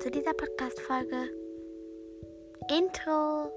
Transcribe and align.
zu 0.00 0.10
dieser 0.10 0.32
Podcast-Folge. 0.32 1.28
Intro. 2.70 3.52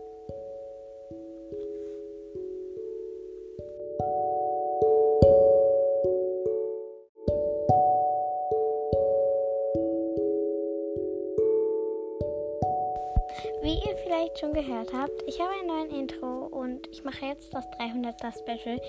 Wie 13.61 13.75
ihr 13.75 13.95
vielleicht 14.03 14.39
schon 14.39 14.51
gehört 14.51 14.91
habt, 14.91 15.23
ich 15.25 15.39
habe 15.39 15.51
ein 15.61 15.67
neues 15.67 15.93
Intro 15.93 16.47
und 16.47 16.89
ich 16.91 17.05
mache 17.05 17.27
jetzt 17.27 17.53
das 17.53 17.65
300er 17.79 18.37
Special. 18.37 18.81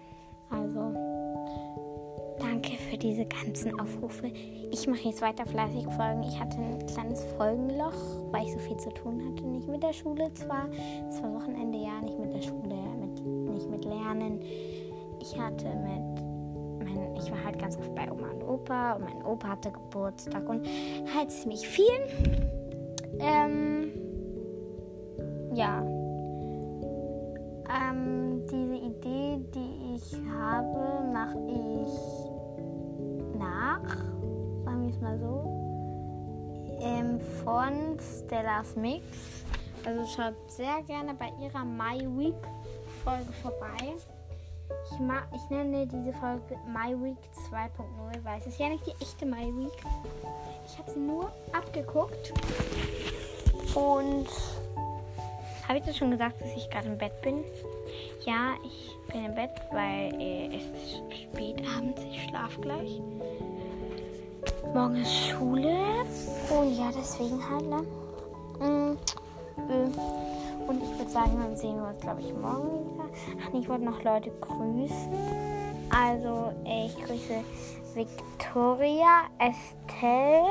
diese 3.04 3.26
ganzen 3.26 3.80
Aufrufe. 3.80 4.32
Ich 4.72 4.88
mache 4.88 5.10
jetzt 5.10 5.22
weiter 5.22 5.46
fleißig 5.46 5.86
Folgen. 5.88 6.24
Ich 6.24 6.40
hatte 6.40 6.58
ein 6.58 6.86
kleines 6.88 7.22
Folgenloch, 7.38 7.94
weil 8.32 8.46
ich 8.46 8.54
so 8.54 8.60
viel 8.60 8.78
zu 8.78 8.90
tun 8.92 9.22
hatte. 9.28 9.46
Nicht 9.46 9.68
mit 9.68 9.84
der 9.84 9.94
Schule 9.94 10.34
zwar, 10.34 10.70
es 11.10 11.22
war 11.22 11.34
Wochenende 11.36 11.78
ja, 11.78 12.02
nicht 12.02 12.18
mit 12.18 12.34
der 12.34 12.42
Schule, 12.42 12.76
mit, 13.00 13.26
nicht 13.54 13.70
mit 13.70 13.86
Lernen. 13.86 14.40
Ich 15.20 15.38
hatte 15.38 15.66
mit, 15.66 16.88
mein, 16.88 17.16
ich 17.18 17.30
war 17.30 17.44
halt 17.44 17.60
ganz 17.60 17.78
oft 17.78 17.94
bei 17.94 18.10
Oma 18.10 18.30
und 18.32 18.44
Opa 18.44 18.94
und 18.94 19.04
mein 19.04 19.26
Opa 19.26 19.50
hatte 19.50 19.72
Geburtstag 19.72 20.48
und 20.48 20.66
halt 21.16 21.30
ziemlich 21.30 21.68
viel. 21.68 21.84
Ähm, 23.20 23.92
ja. 25.54 25.82
Ähm, 27.70 28.42
diese 28.50 28.76
Idee, 28.76 29.40
die 29.54 29.96
ich 29.96 30.14
habe, 30.32 31.12
mache 31.12 31.38
ich 31.48 32.13
von 37.44 37.98
Stellas 38.00 38.76
Mix. 38.76 39.06
Also 39.86 40.06
schaut 40.16 40.36
sehr 40.52 40.82
gerne 40.84 41.14
bei 41.14 41.32
ihrer 41.42 41.66
My 41.66 42.00
Week 42.18 42.36
Folge 43.04 43.32
vorbei. 43.42 43.94
Ich, 44.92 45.00
mag, 45.00 45.28
ich 45.34 45.50
nenne 45.50 45.86
diese 45.86 46.14
Folge 46.14 46.58
My 46.68 46.94
Week 47.04 47.18
2.0, 47.52 48.24
weil 48.24 48.40
es 48.40 48.48
ist 48.48 48.60
ja 48.60 48.70
nicht 48.70 48.86
die 48.88 49.02
echte 49.02 49.26
My 49.26 49.46
Week. 49.58 49.84
Ich 50.66 50.78
habe 50.78 50.92
sie 50.92 51.00
nur 51.00 51.32
abgeguckt 51.52 52.34
und 53.76 54.28
habe 55.68 55.80
ich 55.80 55.86
das 55.86 55.98
schon 55.98 56.12
gesagt, 56.12 56.42
dass 56.42 56.56
ich 56.56 56.70
gerade 56.70 56.88
im 56.88 56.98
Bett 56.98 57.22
bin? 57.22 57.44
Ja, 58.26 58.56
ich 58.64 58.96
bin 59.12 59.26
im 59.26 59.36
Bett, 59.36 59.52
weil 59.72 60.14
äh, 60.20 60.48
es 60.48 60.64
ist 60.64 61.22
spät 61.24 61.62
abends. 61.78 62.02
Ich 62.12 62.24
schlafe 62.24 62.60
gleich. 62.62 63.02
Morgen 64.74 64.96
ist 64.96 65.28
Schule. 65.28 66.04
Und 66.50 66.76
ja, 66.76 66.90
deswegen 66.98 67.40
halt, 67.48 67.70
ne? 67.70 67.84
Mm, 68.60 68.98
äh. 69.70 70.68
Und 70.68 70.82
ich 70.82 70.98
würde 70.98 71.12
sagen, 71.12 71.38
dann 71.40 71.56
sehen 71.56 71.76
wir 71.76 71.90
uns, 71.90 72.00
glaube 72.00 72.22
ich, 72.22 72.34
morgen 72.34 72.96
wieder. 72.96 73.06
Ach 73.44 73.54
ich 73.54 73.70
wollte 73.70 73.86
noch 73.86 74.02
Leute 74.04 74.32
grüßen. 74.42 75.14
Also, 75.96 76.54
ich 76.66 76.96
grüße 77.06 77.44
Victoria, 77.94 79.26
Estelle. 79.38 80.48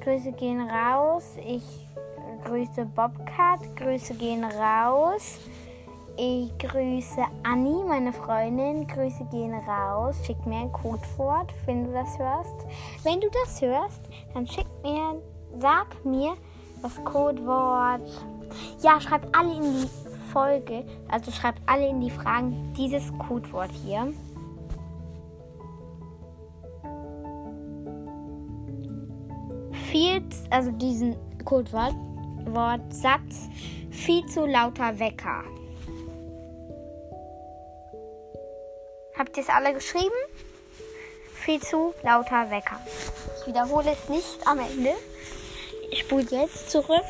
Grüße 0.00 0.30
gehen 0.32 0.60
raus. 0.60 1.24
Ich 1.44 1.88
grüße 2.44 2.84
Bobcat. 2.86 3.74
Grüße 3.74 4.14
gehen 4.14 4.44
raus. 4.44 5.40
Ich 6.16 6.56
grüße 6.58 7.24
Anni, 7.42 7.82
meine 7.88 8.12
Freundin. 8.12 8.86
Grüße 8.86 9.24
gehen 9.32 9.52
raus. 9.52 10.14
Schick 10.24 10.46
mir 10.46 10.58
ein 10.60 10.72
Codewort, 10.72 11.52
wenn 11.66 11.84
du 11.84 11.92
das 11.92 12.16
hörst. 12.16 12.54
Wenn 13.02 13.20
du 13.20 13.28
das 13.30 13.60
hörst, 13.60 14.00
dann 14.32 14.46
schick 14.46 14.68
mir, 14.84 15.20
sag 15.58 16.04
mir 16.04 16.34
das 16.82 17.02
Codewort. 17.04 18.08
Ja, 18.80 19.00
schreibt 19.00 19.34
alle 19.36 19.56
in 19.56 19.62
die 19.62 19.88
Folge, 20.32 20.84
also 21.08 21.32
schreibt 21.32 21.60
alle 21.66 21.88
in 21.88 22.00
die 22.00 22.10
Fragen 22.10 22.72
dieses 22.74 23.12
Codewort 23.18 23.72
hier. 23.72 24.12
Viel, 29.90 30.22
also 30.50 30.70
diesen 30.70 31.16
Codewort, 31.44 31.96
Wortsatz, 32.46 33.48
viel 33.90 34.24
zu 34.26 34.46
lauter 34.46 34.96
Wecker. 35.00 35.42
Habt 39.16 39.36
ihr 39.36 39.42
es 39.42 39.48
alle 39.48 39.72
geschrieben? 39.72 40.14
Viel 41.34 41.60
zu 41.60 41.94
lauter 42.02 42.50
Wecker. 42.50 42.80
Ich 43.40 43.46
wiederhole 43.46 43.92
es 43.92 44.08
nicht 44.08 44.46
am 44.46 44.58
Ende. 44.58 44.92
Ich 45.90 46.00
spule 46.00 46.26
jetzt 46.30 46.70
zurück, 46.70 47.04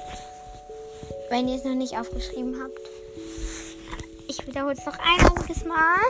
wenn 1.30 1.48
ihr 1.48 1.56
es 1.56 1.64
noch 1.64 1.74
nicht 1.74 1.96
aufgeschrieben 1.96 2.60
habt. 2.62 2.78
Ich 4.28 4.46
wiederhole 4.46 4.74
es 4.74 4.84
noch 4.84 4.98
ein 4.98 5.26
einziges 5.26 5.64
Mal. 5.64 6.00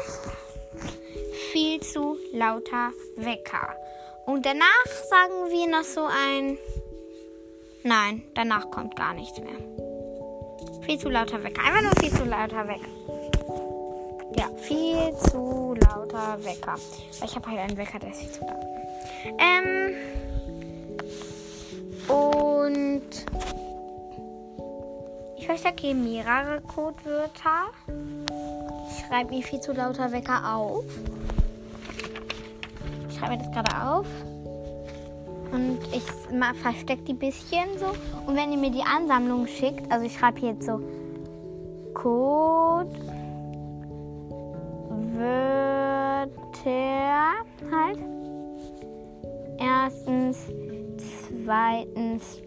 Viel 1.52 1.80
zu 1.80 2.18
lauter 2.32 2.90
Wecker. 3.16 3.76
Und 4.26 4.46
danach 4.46 4.86
sagen 5.08 5.50
wir 5.50 5.68
noch 5.68 5.84
so 5.84 6.06
ein. 6.06 6.58
Nein, 7.82 8.24
danach 8.34 8.70
kommt 8.70 8.96
gar 8.96 9.12
nichts 9.14 9.38
mehr. 9.38 9.58
Viel 10.82 10.98
zu 10.98 11.10
lauter 11.10 11.44
Wecker. 11.44 11.62
Einfach 11.62 11.82
nur 11.82 11.92
viel 12.00 12.12
zu 12.12 12.24
lauter 12.24 12.66
Wecker. 12.66 13.04
Ja, 14.36 14.48
viel 14.56 15.14
zu 15.30 15.73
lauter 15.84 16.44
Wecker. 16.44 16.74
Ich 17.24 17.34
habe 17.36 17.50
halt 17.50 17.60
einen 17.60 17.76
Wecker, 17.76 17.98
der 17.98 18.10
ist 18.10 18.20
viel 18.20 18.30
zu 18.30 18.40
laut. 18.40 18.64
Ähm. 19.38 19.94
Und. 22.08 23.26
Ich 25.36 25.46
verstecke 25.46 25.94
mehrere 25.94 26.60
Codewörter. 26.62 27.68
Ich 28.88 29.06
schreibe 29.06 29.30
mir 29.30 29.42
viel 29.42 29.60
zu 29.60 29.72
lauter 29.72 30.10
Wecker 30.10 30.54
auf. 30.54 30.84
Ich 33.08 33.18
schreibe 33.18 33.36
mir 33.36 33.38
das 33.38 33.52
gerade 33.52 33.86
auf. 33.86 34.06
Und 35.52 35.78
ich 35.92 36.02
verstecke 36.62 37.02
die 37.02 37.14
bisschen 37.14 37.78
so. 37.78 37.92
Und 38.26 38.36
wenn 38.36 38.52
ihr 38.52 38.58
mir 38.58 38.70
die 38.70 38.82
Ansammlung 38.82 39.46
schickt, 39.46 39.92
also 39.92 40.06
ich 40.06 40.18
schreibe 40.18 40.40
jetzt 40.40 40.64
so 40.66 40.80
Code 41.92 42.90
Wörter 45.16 45.73
halt. 46.64 47.98
Erstens, 49.58 50.46
zweitens, 51.44 52.42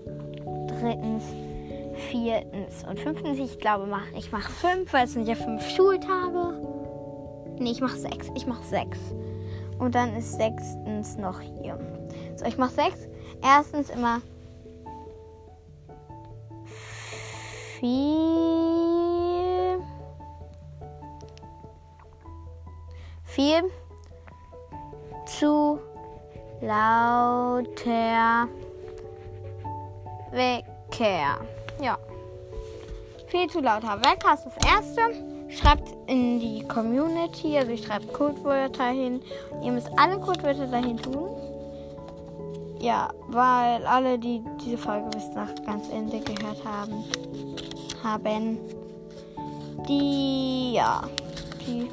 drittens, 0.68 1.24
viertens 2.10 2.84
und 2.88 3.00
fünftens. 3.00 3.40
Ich 3.40 3.60
glaube, 3.60 3.88
ich 4.18 4.32
mache 4.32 4.52
fünf, 4.52 4.94
weil 4.94 5.06
es 5.06 5.14
sind 5.14 5.28
ja 5.28 5.36
fünf 5.36 5.68
Schultage. 5.70 6.62
Nee, 7.60 7.72
ich 7.72 7.82
mache 7.82 7.98
sechs. 7.98 8.30
Ich 8.36 8.46
mache 8.46 8.64
sechs. 8.64 9.00
Und 9.80 9.96
dann 9.96 10.16
ist 10.16 10.38
sechstens 10.38 11.18
noch 11.18 11.40
hier. 11.40 11.80
So, 12.36 12.46
ich 12.46 12.58
mache 12.58 12.72
sechs. 12.72 13.08
Erstens 13.42 13.90
immer 13.90 14.22
viel. 17.80 18.18
Viel 23.24 23.70
zu 25.28 25.80
lauter 26.62 28.48
Wecker. 30.32 31.42
Ja. 31.82 31.98
Viel 33.28 33.50
zu 33.50 33.60
lauter 33.60 34.00
Wecker 34.02 34.34
ist 34.34 34.46
das 34.46 34.58
erste. 34.66 35.02
Schreibt 35.50 35.96
in 36.08 36.40
die 36.40 36.68
Community, 36.68 37.58
also 37.58 37.72
ich 37.72 37.86
schreibe 37.86 38.08
Codewörter 38.08 38.88
hin. 38.88 39.22
Ihr 39.64 39.72
müsst 39.72 39.90
alle 39.98 40.20
Codewörter 40.20 40.68
dahin 40.68 40.98
tun. 40.98 41.30
Ja, 42.80 43.10
weil 43.28 43.86
alle, 43.88 44.20
die 44.20 44.44
diese 44.64 44.78
Folge 44.78 45.10
bis 45.10 45.30
nach 45.34 45.54
ganz 45.66 45.90
Ende 45.90 46.20
gehört 46.20 46.64
haben, 46.64 47.04
haben 48.04 48.60
die, 49.88 50.74
ja, 50.74 51.02
die, 51.66 51.90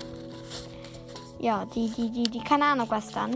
ja, 1.45 1.67
die, 1.75 1.91
die, 1.91 2.11
die, 2.11 2.23
die, 2.23 2.41
keine 2.41 2.65
Ahnung 2.65 2.87
was 2.89 3.09
dann. 3.09 3.33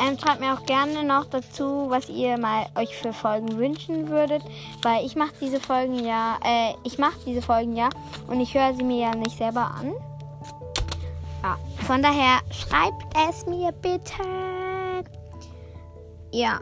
Ähm, 0.00 0.18
schreibt 0.18 0.40
mir 0.40 0.52
auch 0.52 0.66
gerne 0.66 1.04
noch 1.04 1.26
dazu, 1.26 1.86
was 1.88 2.08
ihr 2.08 2.36
mal 2.36 2.66
euch 2.74 2.96
für 2.96 3.12
Folgen 3.12 3.56
wünschen 3.56 4.08
würdet, 4.08 4.42
weil 4.82 5.06
ich 5.06 5.14
mache 5.14 5.32
diese 5.40 5.60
Folgen 5.60 6.04
ja, 6.04 6.36
äh, 6.44 6.74
ich 6.82 6.98
mache 6.98 7.14
diese 7.24 7.40
Folgen 7.40 7.76
ja 7.76 7.88
und 8.26 8.40
ich 8.40 8.52
höre 8.52 8.74
sie 8.74 8.82
mir 8.82 8.98
ja 8.98 9.14
nicht 9.14 9.38
selber 9.38 9.70
an. 9.80 9.92
Ja, 11.44 11.56
von 11.86 12.02
daher 12.02 12.40
schreibt 12.50 13.16
es 13.28 13.46
mir 13.46 13.70
bitte. 13.70 14.24
Ja. 16.32 16.58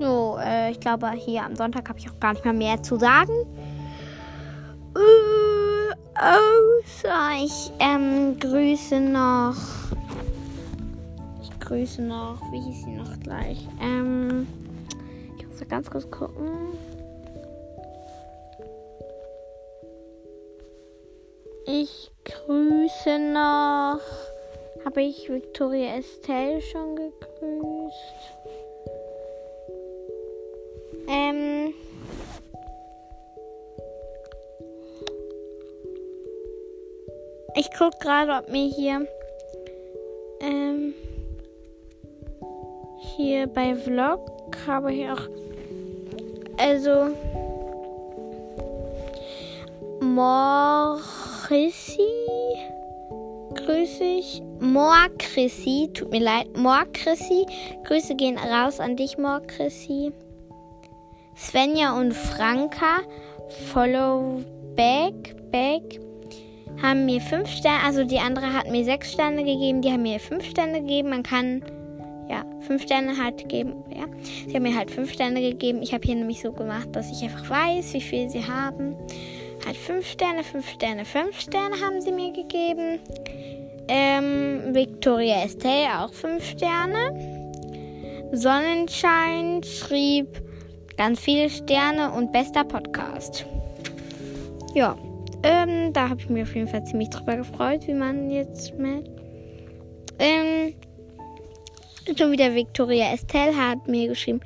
So, 0.00 0.38
äh, 0.42 0.70
ich 0.70 0.80
glaube, 0.80 1.10
hier 1.10 1.44
am 1.44 1.56
Sonntag 1.56 1.90
habe 1.90 1.98
ich 1.98 2.08
auch 2.08 2.18
gar 2.18 2.32
nicht 2.32 2.44
mehr 2.44 2.54
mehr 2.54 2.82
zu 2.82 2.98
sagen. 2.98 3.32
Äh, 4.94 5.65
außer 6.20 7.44
ich 7.44 7.72
ähm, 7.78 8.38
grüße 8.38 9.00
noch. 9.00 9.56
Ich 11.42 11.58
grüße 11.60 12.02
noch. 12.02 12.40
Wie 12.52 12.60
hieß 12.60 12.84
sie 12.84 12.92
noch 12.92 13.20
gleich? 13.20 13.66
Ähm, 13.80 14.46
ich 15.38 15.46
muss 15.46 15.66
ganz 15.68 15.90
kurz 15.90 16.10
gucken. 16.10 16.76
Ich 21.66 22.10
grüße 22.24 23.18
noch. 23.32 24.00
Habe 24.84 25.02
ich 25.02 25.28
Victoria 25.28 25.96
Estelle 25.96 26.60
schon 26.62 26.96
gegrüßt? 26.96 28.36
Ähm. 31.08 31.74
Ich 37.56 37.70
gucke 37.72 37.96
gerade, 38.00 38.32
ob 38.32 38.50
mir 38.50 38.68
hier. 38.68 39.08
Ähm. 40.40 40.94
Hier 43.16 43.46
bei 43.46 43.74
Vlog 43.74 44.20
habe 44.66 44.92
ich 44.92 45.08
auch. 45.10 45.22
Also. 46.58 47.08
Morissi 50.00 50.46
grüße 53.66 54.04
ich. 54.04 54.42
Moa 54.60 55.08
Chrissy, 55.18 55.90
tut 55.92 56.10
mir 56.10 56.20
leid. 56.20 56.56
Moa 56.56 56.84
Chrissy, 56.92 57.46
Grüße 57.84 58.14
gehen 58.14 58.38
raus 58.38 58.80
an 58.80 58.96
dich, 58.96 59.18
Moa 59.18 59.40
Chrissy. 59.40 60.12
Svenja 61.36 61.98
und 61.98 62.12
Franka, 62.14 63.00
follow 63.72 64.42
back, 64.74 65.36
back, 65.50 66.00
haben 66.82 67.06
mir 67.06 67.20
fünf 67.20 67.48
Sterne, 67.48 67.82
also 67.84 68.04
die 68.04 68.18
andere 68.18 68.52
hat 68.52 68.70
mir 68.70 68.84
sechs 68.84 69.12
Sterne 69.12 69.44
gegeben, 69.44 69.82
die 69.82 69.90
haben 69.90 70.02
mir 70.02 70.20
fünf 70.20 70.44
Sterne 70.44 70.80
gegeben. 70.80 71.10
Man 71.10 71.22
kann, 71.22 71.62
ja, 72.28 72.44
fünf 72.60 72.82
Sterne 72.82 73.16
halt 73.16 73.48
geben, 73.48 73.84
ja. 73.94 74.04
Sie 74.46 74.54
haben 74.54 74.62
mir 74.62 74.76
halt 74.76 74.90
fünf 74.90 75.12
Sterne 75.12 75.40
gegeben. 75.40 75.82
Ich 75.82 75.92
habe 75.92 76.04
hier 76.04 76.14
nämlich 76.14 76.40
so 76.40 76.52
gemacht, 76.52 76.88
dass 76.92 77.10
ich 77.10 77.22
einfach 77.22 77.48
weiß, 77.48 77.94
wie 77.94 78.00
viel 78.00 78.28
sie 78.28 78.44
haben. 78.44 78.96
Halt 79.64 79.76
fünf 79.76 80.06
Sterne, 80.06 80.44
fünf 80.44 80.68
Sterne, 80.68 81.04
fünf 81.04 81.40
Sterne 81.40 81.76
haben 81.80 82.00
sie 82.00 82.12
mir 82.12 82.32
gegeben. 82.32 83.00
Ähm, 83.88 84.74
Victoria 84.74 85.44
Estelle 85.44 86.00
auch 86.00 86.12
fünf 86.12 86.44
Sterne. 86.44 87.34
Sonnenschein 88.32 89.62
schrieb 89.62 90.42
Ganz 90.96 91.20
viele 91.20 91.50
Sterne 91.50 92.10
und 92.10 92.32
bester 92.32 92.64
Podcast. 92.64 93.44
Ja, 94.74 94.96
ähm, 95.42 95.92
da 95.92 96.08
habe 96.08 96.20
ich 96.20 96.28
mich 96.28 96.42
auf 96.42 96.54
jeden 96.54 96.68
Fall 96.68 96.84
ziemlich 96.84 97.10
drüber 97.10 97.36
gefreut, 97.36 97.86
wie 97.86 97.94
man 97.94 98.30
jetzt 98.30 98.76
merkt. 98.78 99.10
Ähm, 100.18 100.74
schon 102.16 102.32
wieder 102.32 102.54
Victoria 102.54 103.12
Estelle 103.12 103.56
hat 103.56 103.86
mir 103.88 104.08
geschrieben, 104.08 104.40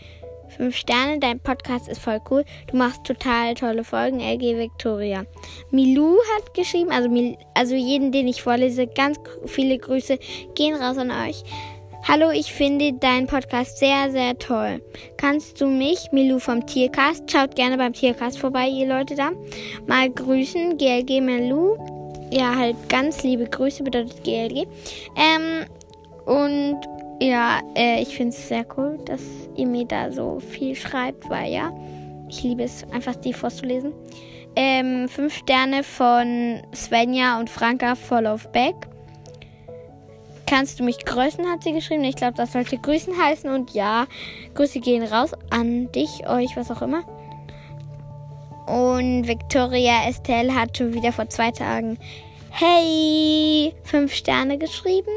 fünf 0.50 0.76
Sterne, 0.76 1.18
dein 1.18 1.40
Podcast 1.40 1.88
ist 1.88 2.00
voll 2.00 2.20
cool. 2.30 2.44
Du 2.70 2.76
machst 2.76 3.04
total 3.04 3.54
tolle 3.54 3.84
Folgen, 3.84 4.20
LG 4.20 4.56
Victoria. 4.56 5.24
Milou 5.70 6.18
hat 6.36 6.54
geschrieben, 6.54 6.90
also, 6.90 7.08
also 7.54 7.74
jeden, 7.74 8.12
den 8.12 8.28
ich 8.28 8.42
vorlese, 8.42 8.86
ganz 8.86 9.18
viele 9.46 9.78
Grüße 9.78 10.18
gehen 10.54 10.74
raus 10.74 10.98
an 10.98 11.10
euch. 11.10 11.44
Hallo, 12.08 12.30
ich 12.30 12.52
finde 12.52 12.94
deinen 12.94 13.26
Podcast 13.26 13.78
sehr, 13.78 14.10
sehr 14.10 14.36
toll. 14.38 14.82
Kannst 15.18 15.60
du 15.60 15.66
mich, 15.66 16.10
Milou 16.12 16.38
vom 16.38 16.66
Tiercast, 16.66 17.30
schaut 17.30 17.54
gerne 17.54 17.76
beim 17.76 17.92
Tiercast 17.92 18.38
vorbei, 18.38 18.68
ihr 18.68 18.86
Leute 18.86 19.14
da, 19.14 19.30
mal 19.86 20.08
grüßen, 20.08 20.78
GLG 20.78 21.20
Milou. 21.20 21.76
Ja, 22.32 22.56
halt 22.56 22.76
ganz 22.88 23.22
liebe 23.22 23.44
Grüße 23.44 23.82
bedeutet 23.82 24.24
GLG. 24.24 24.66
Ähm, 25.14 25.66
und 26.24 26.80
ja, 27.20 27.60
äh, 27.76 28.00
ich 28.00 28.16
finde 28.16 28.34
es 28.34 28.48
sehr 28.48 28.64
cool, 28.76 28.98
dass 29.04 29.20
ihr 29.56 29.66
mir 29.66 29.84
da 29.84 30.10
so 30.10 30.40
viel 30.40 30.74
schreibt, 30.74 31.28
weil 31.28 31.52
ja, 31.52 31.70
ich 32.28 32.42
liebe 32.42 32.62
es 32.62 32.84
einfach, 32.92 33.14
die 33.16 33.34
vorzulesen. 33.34 33.92
Ähm, 34.56 35.06
fünf 35.08 35.36
Sterne 35.36 35.84
von 35.84 36.62
Svenja 36.74 37.38
und 37.38 37.50
Franka 37.50 37.94
Fall 37.94 38.26
of 38.26 38.50
Back. 38.52 38.89
Kannst 40.50 40.80
du 40.80 40.82
mich 40.82 41.04
grüßen, 41.04 41.46
hat 41.46 41.62
sie 41.62 41.72
geschrieben. 41.72 42.02
Ich 42.02 42.16
glaube, 42.16 42.34
das 42.34 42.50
sollte 42.50 42.76
grüßen 42.76 43.16
heißen. 43.16 43.48
Und 43.48 43.70
ja, 43.70 44.08
Grüße 44.54 44.80
gehen 44.80 45.04
raus 45.04 45.30
an 45.50 45.92
dich, 45.92 46.26
euch, 46.28 46.56
was 46.56 46.72
auch 46.72 46.82
immer. 46.82 47.04
Und 48.66 49.28
Victoria 49.28 50.08
Estelle 50.08 50.52
hat 50.52 50.76
schon 50.76 50.92
wieder 50.92 51.12
vor 51.12 51.28
zwei 51.28 51.52
Tagen 51.52 51.98
Hey, 52.50 53.72
fünf 53.84 54.12
Sterne 54.12 54.58
geschrieben. 54.58 55.12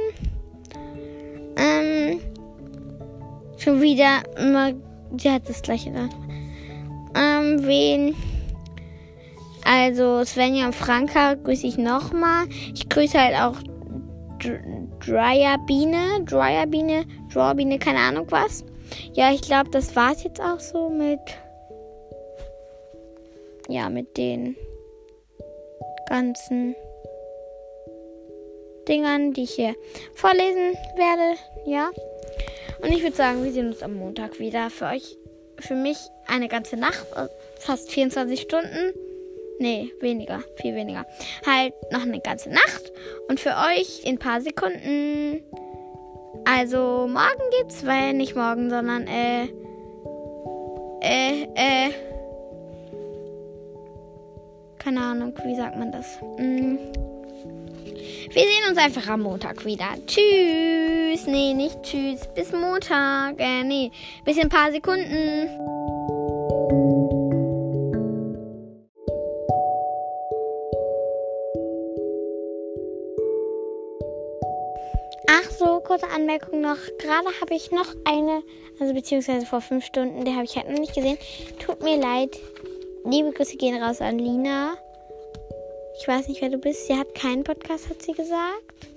Ähm, 1.57 2.19
schon 3.57 3.81
wieder 3.81 4.21
immer, 4.37 4.73
sie 5.17 5.31
hat 5.31 5.49
das 5.49 5.63
gleiche 5.63 5.91
da. 5.91 6.09
Ähm, 7.19 7.65
wen? 7.65 8.15
Also 9.65 10.23
Svenja 10.25 10.67
und 10.67 10.75
Franka 10.75 11.33
grüße 11.33 11.65
ich 11.65 11.79
nochmal. 11.79 12.45
Ich 12.75 12.87
grüße 12.87 13.19
halt 13.19 13.35
auch 13.35 13.72
Dryerbiene, 14.99 16.23
Dryerbiene, 16.25 17.05
Drawbiene, 17.31 17.79
keine 17.79 17.99
Ahnung 17.99 18.27
was. 18.29 18.63
Ja, 19.13 19.31
ich 19.31 19.41
glaube, 19.41 19.69
das 19.69 19.95
war 19.95 20.11
es 20.11 20.23
jetzt 20.23 20.41
auch 20.41 20.59
so 20.59 20.89
mit. 20.89 21.19
Ja, 23.69 23.89
mit 23.89 24.17
den 24.17 24.55
ganzen 26.09 26.75
Dingern, 28.87 29.33
die 29.33 29.43
ich 29.43 29.53
hier 29.53 29.75
vorlesen 30.15 30.73
werde. 30.95 31.39
Ja. 31.65 31.91
Und 32.81 32.91
ich 32.91 33.01
würde 33.01 33.15
sagen, 33.15 33.43
wir 33.43 33.51
sehen 33.51 33.67
uns 33.67 33.81
am 33.81 33.95
Montag 33.95 34.39
wieder. 34.39 34.69
Für 34.69 34.87
euch, 34.87 35.17
für 35.59 35.75
mich 35.75 35.97
eine 36.27 36.49
ganze 36.49 36.75
Nacht, 36.75 37.05
fast 37.59 37.89
24 37.91 38.41
Stunden. 38.41 38.93
Nee, 39.63 39.93
weniger, 40.01 40.43
viel 40.57 40.75
weniger. 40.75 41.05
Halt 41.45 41.73
noch 41.89 42.01
eine 42.01 42.19
ganze 42.19 42.49
Nacht. 42.49 42.91
Und 43.29 43.39
für 43.39 43.51
euch 43.51 44.03
in 44.03 44.15
ein 44.15 44.19
paar 44.19 44.41
Sekunden. 44.41 45.41
Also 46.43 47.07
morgen 47.07 47.49
geht's, 47.57 47.85
weil 47.85 48.11
nicht 48.11 48.35
morgen, 48.35 48.69
sondern 48.69 49.07
äh. 49.07 49.43
Äh, 50.99 51.43
äh. 51.55 51.91
Keine 54.79 54.99
Ahnung, 54.99 55.33
wie 55.45 55.55
sagt 55.55 55.77
man 55.77 55.93
das? 55.93 56.19
Hm. 56.35 56.77
Wir 58.33 58.41
sehen 58.41 58.69
uns 58.69 58.77
einfach 58.77 59.07
am 59.07 59.21
Montag 59.21 59.63
wieder. 59.63 59.87
Tschüss. 60.05 61.25
Nee, 61.25 61.53
nicht 61.53 61.81
tschüss. 61.83 62.27
Bis 62.35 62.51
Montag. 62.51 63.35
Äh, 63.39 63.63
nee. 63.63 63.91
Bis 64.25 64.35
in 64.35 64.43
ein 64.43 64.49
paar 64.49 64.73
Sekunden. 64.73 65.47
Kurze 75.93 76.09
Anmerkung 76.09 76.61
noch. 76.61 76.77
Gerade 76.97 77.27
habe 77.39 77.53
ich 77.53 77.71
noch 77.71 77.87
eine, 78.05 78.41
also 78.79 78.93
beziehungsweise 78.93 79.45
vor 79.45 79.61
fünf 79.61 79.85
Stunden, 79.85 80.25
der 80.25 80.33
habe 80.33 80.45
ich 80.45 80.55
halt 80.55 80.69
noch 80.69 80.79
nicht 80.79 80.95
gesehen. 80.95 81.17
Tut 81.59 81.83
mir 81.83 81.97
leid. 81.97 82.35
Liebe 83.05 83.31
Grüße 83.31 83.57
gehen 83.57 83.81
raus 83.81 84.01
an 84.01 84.17
Lina. 84.17 84.73
Ich 85.99 86.07
weiß 86.07 86.27
nicht, 86.29 86.41
wer 86.41 86.49
du 86.49 86.57
bist. 86.57 86.87
Sie 86.87 86.97
hat 86.97 87.13
keinen 87.13 87.43
Podcast, 87.43 87.89
hat 87.89 88.01
sie 88.01 88.13
gesagt. 88.13 88.87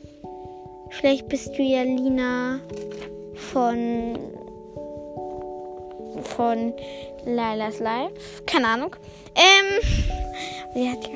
Vielleicht 0.90 1.28
bist 1.28 1.58
du 1.58 1.62
ja 1.62 1.82
Lina 1.82 2.60
von 3.34 4.18
von 6.22 6.72
Lailas 7.26 7.78
Live. 7.78 8.46
Keine 8.46 8.68
Ahnung. 8.68 8.96
Ähm, 9.34 9.82
sie 10.74 10.90
hat 10.90 11.10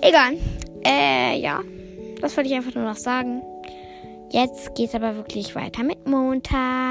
Egal. 0.00 0.38
Äh, 0.84 1.38
ja. 1.38 1.60
Das 2.20 2.36
wollte 2.36 2.50
ich 2.50 2.56
einfach 2.56 2.74
nur 2.74 2.84
noch 2.84 2.96
sagen. 2.96 3.42
Jetzt 4.34 4.74
geht 4.74 4.88
es 4.88 4.96
aber 4.96 5.14
wirklich 5.14 5.54
weiter 5.54 5.84
mit 5.84 6.08
Montag. 6.08 6.83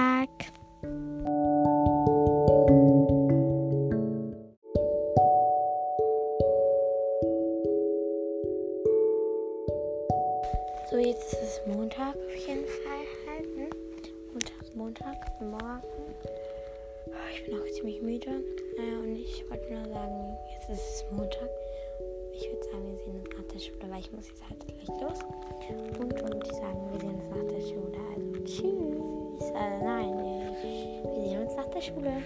Schule. 32.04 32.24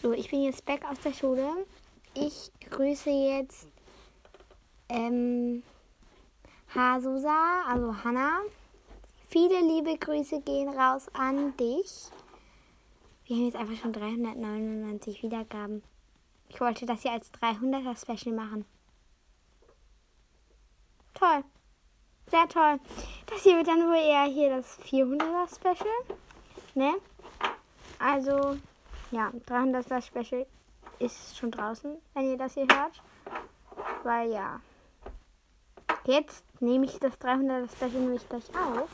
So, 0.00 0.12
ich 0.12 0.30
bin 0.30 0.42
jetzt 0.42 0.64
back 0.64 0.84
aus 0.90 1.00
der 1.00 1.12
Schule. 1.12 1.66
Ich 2.14 2.50
grüße 2.70 3.10
jetzt 3.10 3.68
ähm, 4.88 5.62
Hasusa, 6.74 7.64
also 7.66 8.04
Hannah. 8.04 8.40
Viele 9.28 9.60
liebe 9.60 9.98
Grüße 9.98 10.40
gehen 10.40 10.68
raus 10.70 11.08
an 11.12 11.54
dich. 11.58 12.10
Wir 13.26 13.36
haben 13.36 13.44
jetzt 13.44 13.56
einfach 13.56 13.76
schon 13.76 13.92
399 13.92 15.22
Wiedergaben. 15.22 15.82
Ich 16.48 16.60
wollte 16.60 16.86
das 16.86 17.02
hier 17.02 17.12
als 17.12 17.30
300er 17.34 17.94
Special 18.00 18.34
machen. 18.34 18.64
Toll. 21.12 21.44
Sehr 22.30 22.48
toll. 22.48 22.78
Das 23.26 23.42
hier 23.42 23.56
wird 23.56 23.68
dann 23.68 23.86
wohl 23.86 23.96
eher 23.96 24.24
hier 24.24 24.56
das 24.56 24.78
400er 24.80 25.48
Special. 25.54 26.18
Ne? 26.74 26.94
Also, 27.98 28.58
ja, 29.10 29.32
300er 29.48 30.02
Special 30.02 30.46
ist 30.98 31.36
schon 31.38 31.50
draußen, 31.50 31.96
wenn 32.14 32.30
ihr 32.30 32.38
das 32.38 32.54
hier 32.54 32.66
hört. 32.70 33.02
Weil 34.02 34.30
ja. 34.30 34.60
Jetzt 36.04 36.44
nehme 36.60 36.86
ich 36.86 36.98
das 36.98 37.18
300er 37.20 37.70
Special 37.70 38.00
nämlich 38.00 38.28
gleich 38.28 38.48
auf. 38.54 38.88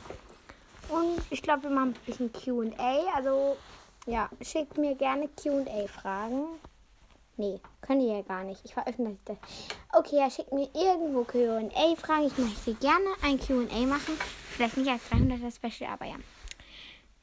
Und 0.89 1.21
ich 1.29 1.41
glaube, 1.41 1.63
wir 1.63 1.69
machen 1.71 1.95
ein 1.95 2.05
bisschen 2.05 2.31
QA. 2.31 3.13
Also, 3.13 3.57
ja, 4.05 4.29
schickt 4.41 4.77
mir 4.77 4.95
gerne 4.95 5.27
QA-Fragen. 5.29 6.47
Nee, 7.37 7.59
könnt 7.81 8.01
ihr 8.01 8.17
ja 8.17 8.21
gar 8.21 8.43
nicht. 8.43 8.61
Ich 8.63 8.73
veröffentliche 8.73 9.19
das. 9.25 9.37
Okay, 9.93 10.17
ja, 10.17 10.29
schickt 10.29 10.53
mir 10.53 10.69
irgendwo 10.73 11.23
QA-Fragen. 11.23 12.27
Ich 12.27 12.37
möchte 12.37 12.73
gerne 12.75 13.07
ein 13.21 13.39
QA 13.39 13.85
machen. 13.85 14.17
Vielleicht 14.51 14.77
nicht 14.77 14.89
als 14.89 15.11
300er 15.11 15.53
Special, 15.53 15.91
aber 15.91 16.05
ja. 16.05 16.15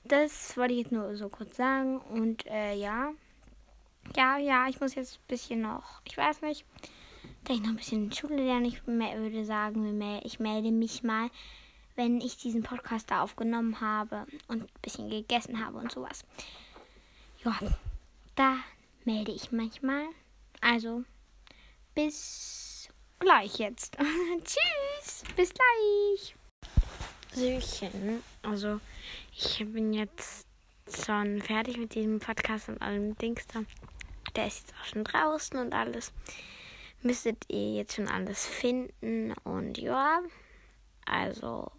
Das 0.05 0.57
wollte 0.57 0.75
ich 0.75 0.81
jetzt 0.81 0.93
nur 0.93 1.17
so 1.17 1.29
kurz 1.29 1.57
sagen. 1.57 1.99
Und 1.99 2.47
äh, 2.47 2.75
ja. 2.75 3.13
Ja, 4.17 4.37
ja, 4.37 4.67
ich 4.69 4.81
muss 4.81 4.95
jetzt 4.95 5.17
ein 5.17 5.29
bisschen 5.29 5.63
noch. 5.63 6.03
Ich 6.05 6.17
weiß 6.17 6.43
nicht 6.43 6.67
da 7.45 7.55
ich 7.55 7.61
noch 7.61 7.71
ein 7.71 7.77
bisschen 7.77 8.13
Schule 8.13 8.37
lerne, 8.37 8.69
ich 8.69 8.87
würde 8.87 9.45
sagen, 9.45 10.01
ich 10.25 10.39
melde 10.39 10.71
mich 10.71 11.03
mal, 11.03 11.31
wenn 11.97 12.21
ich 12.21 12.37
diesen 12.37 12.63
Podcast 12.63 13.11
da 13.11 13.23
aufgenommen 13.23 13.81
habe 13.81 14.27
und 14.49 14.63
ein 14.63 14.81
bisschen 14.81 15.11
gegessen 15.11 15.65
habe 15.65 15.79
und 15.79 15.91
sowas. 15.91 16.25
Ja, 17.45 17.59
da 18.37 18.57
melde 19.05 19.33
ich 19.33 19.53
manchmal. 19.53 20.07
Also, 20.61 21.05
bis 21.95 22.89
gleich 23.19 23.59
jetzt. 23.59 23.97
Tschüss, 24.45 25.25
bis 25.37 25.53
gleich. 25.53 26.35
Süchen, 27.35 28.23
also 28.43 28.79
ich 29.35 29.65
bin 29.73 29.95
jetzt 29.95 30.47
schon 31.05 31.41
fertig 31.41 31.79
mit 31.79 31.95
diesem 31.95 32.19
Podcast 32.19 32.69
und 32.69 32.83
allem 32.83 33.17
Dings 33.17 33.47
da. 33.47 33.63
Der 34.37 34.47
ist 34.47 34.67
jetzt 34.67 34.75
auch 34.81 34.85
schon 34.85 35.05
draußen 35.05 35.59
und 35.59 35.73
alles 35.73 36.13
müsstet 37.03 37.45
ihr 37.49 37.75
jetzt 37.77 37.95
schon 37.95 38.09
alles 38.09 38.47
finden. 38.47 39.33
Und 39.45 39.79
ja, 39.79 40.21
also, 41.07 41.71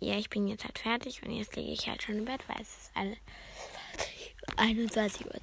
ja, 0.00 0.16
ich 0.16 0.30
bin 0.30 0.48
jetzt 0.48 0.64
halt 0.64 0.78
fertig 0.78 1.22
und 1.22 1.32
jetzt 1.32 1.54
liege 1.56 1.72
ich 1.72 1.88
halt 1.88 2.02
schon 2.02 2.18
im 2.18 2.24
Bett, 2.24 2.40
weil 2.48 2.60
es 2.60 2.76
ist 2.76 2.90
eine 2.94 3.16
21.10 4.56 5.26
Uhr. 5.26 5.40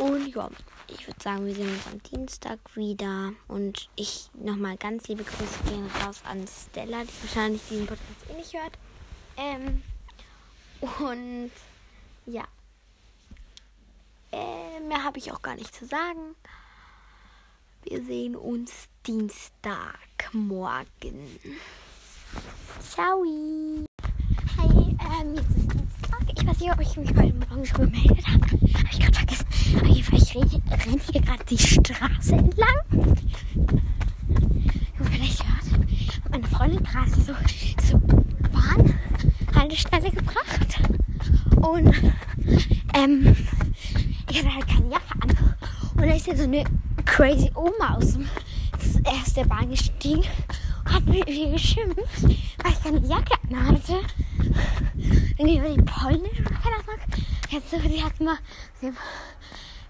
Und 0.00 0.34
ja, 0.34 0.50
ich 0.88 1.06
würde 1.06 1.22
sagen, 1.22 1.44
wir 1.44 1.54
sehen 1.54 1.68
uns 1.68 1.86
am 1.86 2.02
Dienstag 2.02 2.58
wieder. 2.74 3.34
Und 3.48 3.90
ich 3.96 4.30
nochmal 4.32 4.78
ganz 4.78 5.06
liebe 5.08 5.24
Grüße 5.24 5.62
gehen 5.68 5.90
raus 6.02 6.22
an 6.24 6.46
Stella, 6.48 7.04
die 7.04 7.22
wahrscheinlich 7.22 7.60
diesen 7.68 7.86
Podcast 7.86 8.30
eh 8.30 8.34
nicht 8.34 8.54
hört. 8.54 8.78
Ähm, 9.36 9.82
und 10.80 11.50
ja. 12.24 12.44
Äh, 14.32 14.80
mehr 14.88 15.04
habe 15.04 15.18
ich 15.18 15.30
auch 15.32 15.42
gar 15.42 15.56
nicht 15.56 15.74
zu 15.74 15.84
sagen. 15.84 16.34
Wir 17.82 18.02
sehen 18.02 18.36
uns 18.36 18.88
Dienstagmorgen. 19.06 21.38
Ciao. 22.88 23.22
Hi, 24.56 24.96
ähm, 25.20 25.34
jetzt 25.34 25.50
ist 25.50 25.74
Dienstag. 25.74 26.22
Ich 26.34 26.46
weiß 26.46 26.58
nicht, 26.58 26.72
ob 26.72 26.80
ich 26.80 26.96
mich 26.96 27.10
heute 27.10 27.34
Morgen 27.34 27.66
schon 27.66 27.92
gemeldet 27.92 28.26
habe. 28.26 28.46
Habe 28.46 28.88
ich 28.90 29.00
gerade 29.00 29.14
vergessen. 29.14 29.49
Renne, 29.76 30.62
renne 30.70 31.00
hier 31.12 31.20
gerade 31.20 31.44
die 31.48 31.58
Straße 31.58 32.34
entlang. 32.34 32.80
Und 34.98 35.08
vielleicht 35.10 35.44
hört 35.44 36.30
meine 36.30 36.46
Freundin 36.46 36.82
gerade 36.82 37.10
so 37.10 37.34
zur 37.86 38.00
Bahnhaltestelle 38.52 40.10
gebracht. 40.10 40.80
Und 41.56 41.94
ähm, 42.94 43.36
ich 44.30 44.38
hatte 44.38 44.54
halt 44.54 44.68
keine 44.68 44.90
Jacke 44.90 45.14
an. 45.20 45.30
Und 45.94 46.06
da 46.06 46.14
ist 46.14 46.26
ja 46.26 46.36
so 46.36 46.44
eine 46.44 46.64
crazy 47.04 47.50
Oma 47.54 47.96
aus 47.96 48.14
dem 48.14 48.26
ersten 49.04 49.48
Bahn 49.48 49.70
gestiegen 49.70 50.24
und 50.84 50.92
hat 50.92 51.06
mir 51.06 51.24
geschimpft, 51.24 52.22
weil 52.22 52.72
ich 52.72 52.82
keine 52.82 53.06
Jacke 53.06 53.34
anhatte. 53.48 54.00
Irgendwie 55.38 55.62
war 55.62 55.74
die 55.74 55.82
polnisch 55.82 56.40
oder 56.40 56.50
keine 56.50 56.76
Ahnung. 56.76 57.29
Jetzt, 57.50 57.72
die 57.72 58.04
hat 58.04 58.20
mal 58.20 58.38
den 58.80 58.96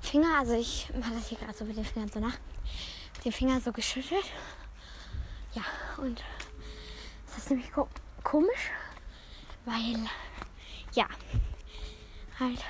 Finger, 0.01 0.39
also 0.39 0.55
ich 0.55 0.89
mache 0.99 1.13
das 1.13 1.29
hier 1.29 1.37
gerade 1.37 1.53
so 1.53 1.67
mit 1.67 1.77
den 1.77 1.85
Fingern 1.85 2.09
so 2.09 2.19
nach, 2.19 2.39
den 3.23 3.33
Finger 3.33 3.61
so 3.61 3.71
geschüttelt. 3.71 4.25
Ja, 5.53 5.63
und 5.99 6.25
das 7.27 7.37
ist 7.37 7.51
nämlich 7.51 7.71
ko 7.71 7.87
komisch, 8.25 8.71
weil, 9.67 10.09
ja, 10.95 11.07
halt, 12.39 12.65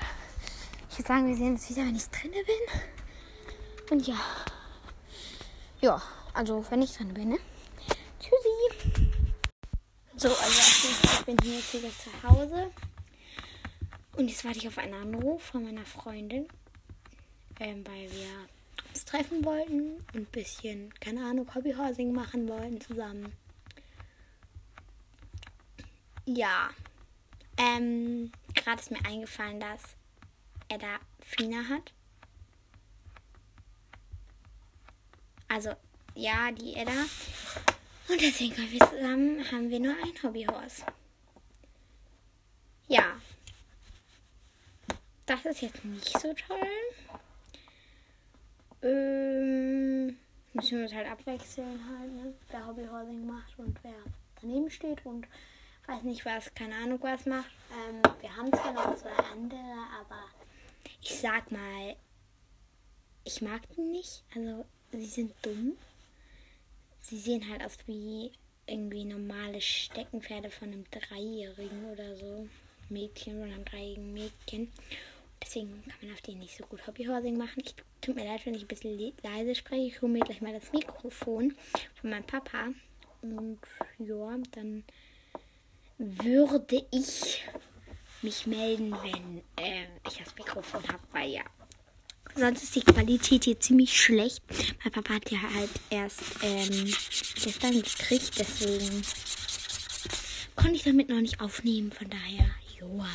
ich 0.89 0.97
würde 0.97 1.07
sagen, 1.07 1.27
wir 1.27 1.37
sehen 1.37 1.53
uns 1.53 1.69
wieder, 1.69 1.83
wenn 1.83 1.95
ich 1.95 2.09
drinne 2.09 2.43
bin. 2.43 3.91
Und 3.91 4.05
ja. 4.05 4.19
Ja, 5.79 6.01
also 6.33 6.65
wenn 6.69 6.81
ich 6.81 6.97
dran 6.97 7.13
bin, 7.13 7.29
ne? 7.29 7.39
Tschüssi. 8.19 8.91
So, 10.17 10.27
also 10.27 11.19
ich 11.19 11.25
bin 11.25 11.37
hier 11.41 11.55
jetzt 11.55 11.73
wieder 11.73 11.89
zu 11.89 12.29
Hause. 12.29 12.71
Und 14.15 14.27
jetzt 14.27 14.43
warte 14.43 14.59
ich 14.59 14.67
auf 14.67 14.77
einen 14.77 14.93
Anruf 14.93 15.41
von 15.41 15.63
meiner 15.63 15.85
Freundin. 15.85 16.47
Ähm, 17.59 17.85
weil 17.85 18.11
wir 18.11 18.49
uns 18.89 19.05
treffen 19.05 19.45
wollten 19.45 19.97
und 20.13 20.15
ein 20.15 20.25
bisschen, 20.25 20.93
keine 20.99 21.23
Ahnung, 21.25 21.53
Hobbyhousing 21.53 22.11
machen 22.11 22.47
wollten 22.47 22.81
zusammen. 22.81 23.31
Ja. 26.25 26.69
Ähm, 27.57 28.31
gerade 28.55 28.81
ist 28.81 28.91
mir 28.91 29.05
eingefallen, 29.05 29.59
dass 29.59 29.81
er 30.69 30.77
da 30.79 30.99
Fina 31.19 31.67
hat. 31.69 31.93
Also, 35.47 35.75
ja, 36.15 36.51
die 36.51 36.75
Edda. 36.75 36.91
Und 38.09 38.21
deswegen 38.21 38.55
haben 38.57 38.71
wir 38.71 38.79
zusammen, 38.79 39.51
haben 39.51 39.69
wir 39.69 39.79
nur 39.79 39.93
ein 39.93 40.23
Hobbyhorse. 40.23 40.85
Ja. 42.87 43.19
Das 45.31 45.45
ist 45.45 45.61
jetzt 45.61 45.85
nicht 45.85 46.19
so 46.19 46.33
toll. 46.33 46.67
Ähm, 48.81 50.17
müssen 50.51 50.77
wir 50.77 50.83
uns 50.83 50.93
halt 50.93 51.09
abwechseln 51.09 51.79
halt, 51.87 52.11
ne? 52.11 52.33
Wer 52.49 52.67
Hobbyhorsing 52.67 53.25
macht 53.25 53.57
und 53.57 53.81
wer 53.81 53.93
daneben 54.41 54.69
steht 54.69 55.05
und 55.05 55.25
weiß 55.87 56.03
nicht 56.03 56.25
was, 56.25 56.53
keine 56.53 56.75
Ahnung 56.75 56.99
was 57.01 57.25
macht. 57.25 57.49
Ähm, 57.71 58.01
wir 58.19 58.35
haben 58.35 58.51
zwar 58.51 58.73
noch 58.73 58.93
zwei 58.97 59.15
andere, 59.31 59.77
aber 60.01 60.19
ich 61.01 61.17
sag 61.17 61.49
mal, 61.49 61.95
ich 63.23 63.41
mag 63.41 63.61
die 63.77 63.83
nicht. 63.83 64.23
Also 64.35 64.65
sie 64.91 65.05
sind 65.05 65.33
dumm. 65.43 65.77
Sie 66.99 67.17
sehen 67.17 67.49
halt 67.49 67.63
aus 67.63 67.77
wie 67.87 68.33
irgendwie 68.67 69.05
normale 69.05 69.61
Steckenpferde 69.61 70.51
von 70.51 70.73
einem 70.73 70.83
Dreijährigen 70.91 71.85
oder 71.85 72.17
so. 72.17 72.49
Mädchen 72.89 73.37
oder 73.37 73.53
einem 73.53 73.63
dreijährigen 73.63 74.13
Mädchen. 74.13 74.69
Deswegen 75.43 75.83
kann 75.83 75.95
man 76.01 76.13
auf 76.13 76.21
denen 76.21 76.39
nicht 76.39 76.55
so 76.55 76.65
gut 76.65 76.85
Hobbyhorsing 76.85 77.37
machen. 77.37 77.63
Ich 77.65 77.75
tut 77.99 78.15
mir 78.15 78.25
leid, 78.25 78.45
wenn 78.45 78.53
ich 78.53 78.63
ein 78.63 78.67
bisschen 78.67 79.13
leise 79.23 79.55
spreche. 79.55 79.87
Ich 79.87 80.01
hole 80.01 80.11
mir 80.11 80.19
gleich 80.19 80.41
mal 80.41 80.53
das 80.53 80.71
Mikrofon 80.71 81.55
von 81.99 82.09
meinem 82.09 82.25
Papa. 82.25 82.69
Und 83.21 83.59
ja, 83.99 84.37
dann 84.51 84.83
würde 85.97 86.85
ich 86.91 87.43
mich 88.21 88.47
melden, 88.47 88.91
wenn 88.91 89.39
äh, 89.63 89.87
ich 90.07 90.17
das 90.17 90.35
Mikrofon 90.35 90.87
habe, 90.87 91.03
weil 91.11 91.29
ja, 91.29 91.43
Sonst 92.35 92.63
ist 92.63 92.75
die 92.75 92.81
Qualität 92.81 93.43
hier 93.43 93.59
ziemlich 93.59 93.99
schlecht. 93.99 94.41
Mein 94.83 94.91
Papa 94.93 95.15
hat 95.15 95.31
ja 95.31 95.41
halt 95.41 95.69
erst 95.89 96.21
ähm, 96.41 96.93
gestern 97.35 97.73
gekriegt, 97.73 98.39
deswegen 98.39 99.01
konnte 100.55 100.75
ich 100.75 100.83
damit 100.83 101.09
noch 101.09 101.19
nicht 101.19 101.41
aufnehmen. 101.41 101.91
Von 101.91 102.09
daher, 102.09 102.49
joa, 102.79 103.09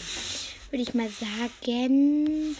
würde 0.77 0.91
ich 0.91 0.95
mal 0.95 1.09
sagen, 1.09 2.55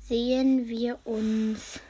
sehen 0.00 0.68
wir 0.68 0.98
uns 1.04 1.80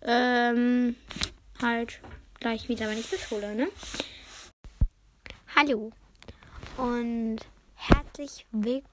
ähm, 0.00 0.96
halt 1.60 2.00
gleich 2.40 2.70
wieder, 2.70 2.88
wenn 2.88 2.96
ich 2.96 3.10
das 3.10 3.30
hole, 3.30 3.54
ne? 3.54 3.68
Hallo 5.54 5.92
und 6.78 7.40
herzlich 7.74 8.46
willkommen. 8.52 8.86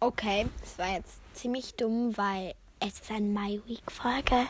Okay, 0.00 0.48
das 0.60 0.78
war 0.78 0.96
jetzt 0.96 1.18
ziemlich 1.32 1.76
dumm, 1.76 2.14
weil 2.18 2.52
es 2.80 3.00
ist 3.00 3.10
eine 3.10 3.24
My 3.24 3.58
Week 3.66 3.90
Folge. 3.90 4.46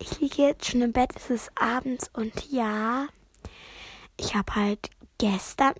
Ich 0.00 0.18
liege 0.18 0.42
jetzt 0.42 0.66
schon 0.66 0.82
im 0.82 0.90
Bett, 0.90 1.10
es 1.14 1.30
ist 1.30 1.52
abends 1.54 2.10
und 2.14 2.50
ja, 2.50 3.06
ich 4.16 4.34
habe 4.34 4.56
halt 4.56 4.90
gestern 5.18 5.74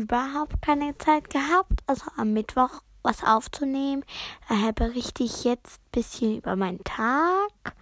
überhaupt 0.00 0.62
keine 0.62 0.96
Zeit 0.98 1.30
gehabt, 1.30 1.80
also 1.86 2.04
am 2.16 2.32
Mittwoch 2.32 2.82
was 3.02 3.22
aufzunehmen. 3.22 4.04
Daher 4.48 4.72
berichte 4.72 5.22
ich 5.22 5.44
jetzt 5.44 5.80
ein 5.80 5.90
bisschen 5.92 6.38
über 6.38 6.56
meinen 6.56 6.82
Tag 6.84 7.74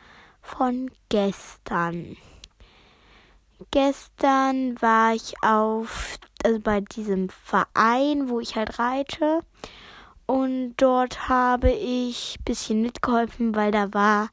von 0.43 0.91
gestern. 1.09 2.17
Gestern 3.71 4.81
war 4.83 5.15
ich 5.15 5.35
auf, 5.43 6.19
also 6.45 6.59
bei 6.59 6.81
diesem 6.81 7.29
Verein, 7.29 8.29
wo 8.29 8.41
ich 8.41 8.57
halt 8.57 8.79
reite. 8.79 9.41
Und 10.27 10.75
dort 10.77 11.29
habe 11.29 11.71
ich 11.71 12.37
ein 12.39 12.45
bisschen 12.45 12.83
mitgeholfen, 12.83 13.55
weil 13.55 13.73
da 13.73 13.93
war 13.93 14.31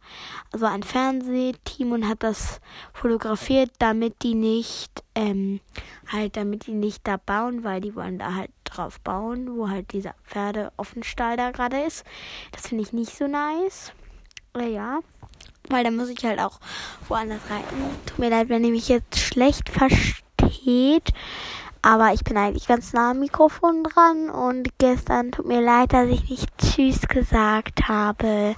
also 0.52 0.66
ein 0.66 0.84
Fernsehteam 0.84 1.92
und 1.92 2.08
hat 2.08 2.24
das 2.24 2.62
fotografiert, 2.94 3.72
damit 3.80 4.22
die 4.22 4.36
nicht, 4.36 5.04
ähm, 5.16 5.60
halt, 6.12 6.38
damit 6.38 6.68
die 6.68 6.74
nicht 6.74 7.08
da 7.08 7.18
bauen, 7.18 7.64
weil 7.64 7.82
die 7.82 7.96
wollen 7.96 8.20
da 8.20 8.36
halt 8.36 8.52
drauf 8.64 9.00
bauen, 9.02 9.58
wo 9.58 9.70
halt 9.70 9.92
dieser 9.92 10.14
Pferdeoffenstall 10.24 11.38
da 11.38 11.52
gerade 11.52 11.82
ist. 11.82 12.06
Das 12.52 12.68
finde 12.68 12.84
ich 12.84 12.94
nicht 12.94 13.16
so 13.16 13.28
nice. 13.28 13.92
Äh, 14.56 14.74
ja. 14.74 15.00
Weil 15.70 15.84
da 15.84 15.92
muss 15.92 16.10
ich 16.10 16.24
halt 16.24 16.40
auch 16.40 16.60
woanders 17.08 17.42
reiten. 17.50 17.76
Tut 18.06 18.20
mir 18.20 18.30
leid, 18.30 18.50
wenn 18.50 18.64
ihr 18.64 18.72
mich 18.72 18.90
jetzt 18.90 19.20
schlecht 19.20 19.70
versteht. 19.70 21.14
Aber 21.82 22.14
ich 22.14 22.24
bin 22.24 22.38
eigentlich 22.38 22.68
ganz 22.68 22.94
nah 22.94 23.12
am 23.12 23.20
Mikrofon 23.20 23.84
dran. 23.84 24.30
Und 24.30 24.70
gestern 24.78 25.32
tut 25.32 25.46
mir 25.46 25.62
leid, 25.62 25.94
dass 25.94 26.10
ich 26.10 26.30
nicht 26.30 26.50
Tschüss 26.58 27.08
gesagt 27.08 27.88
habe. 27.88 28.56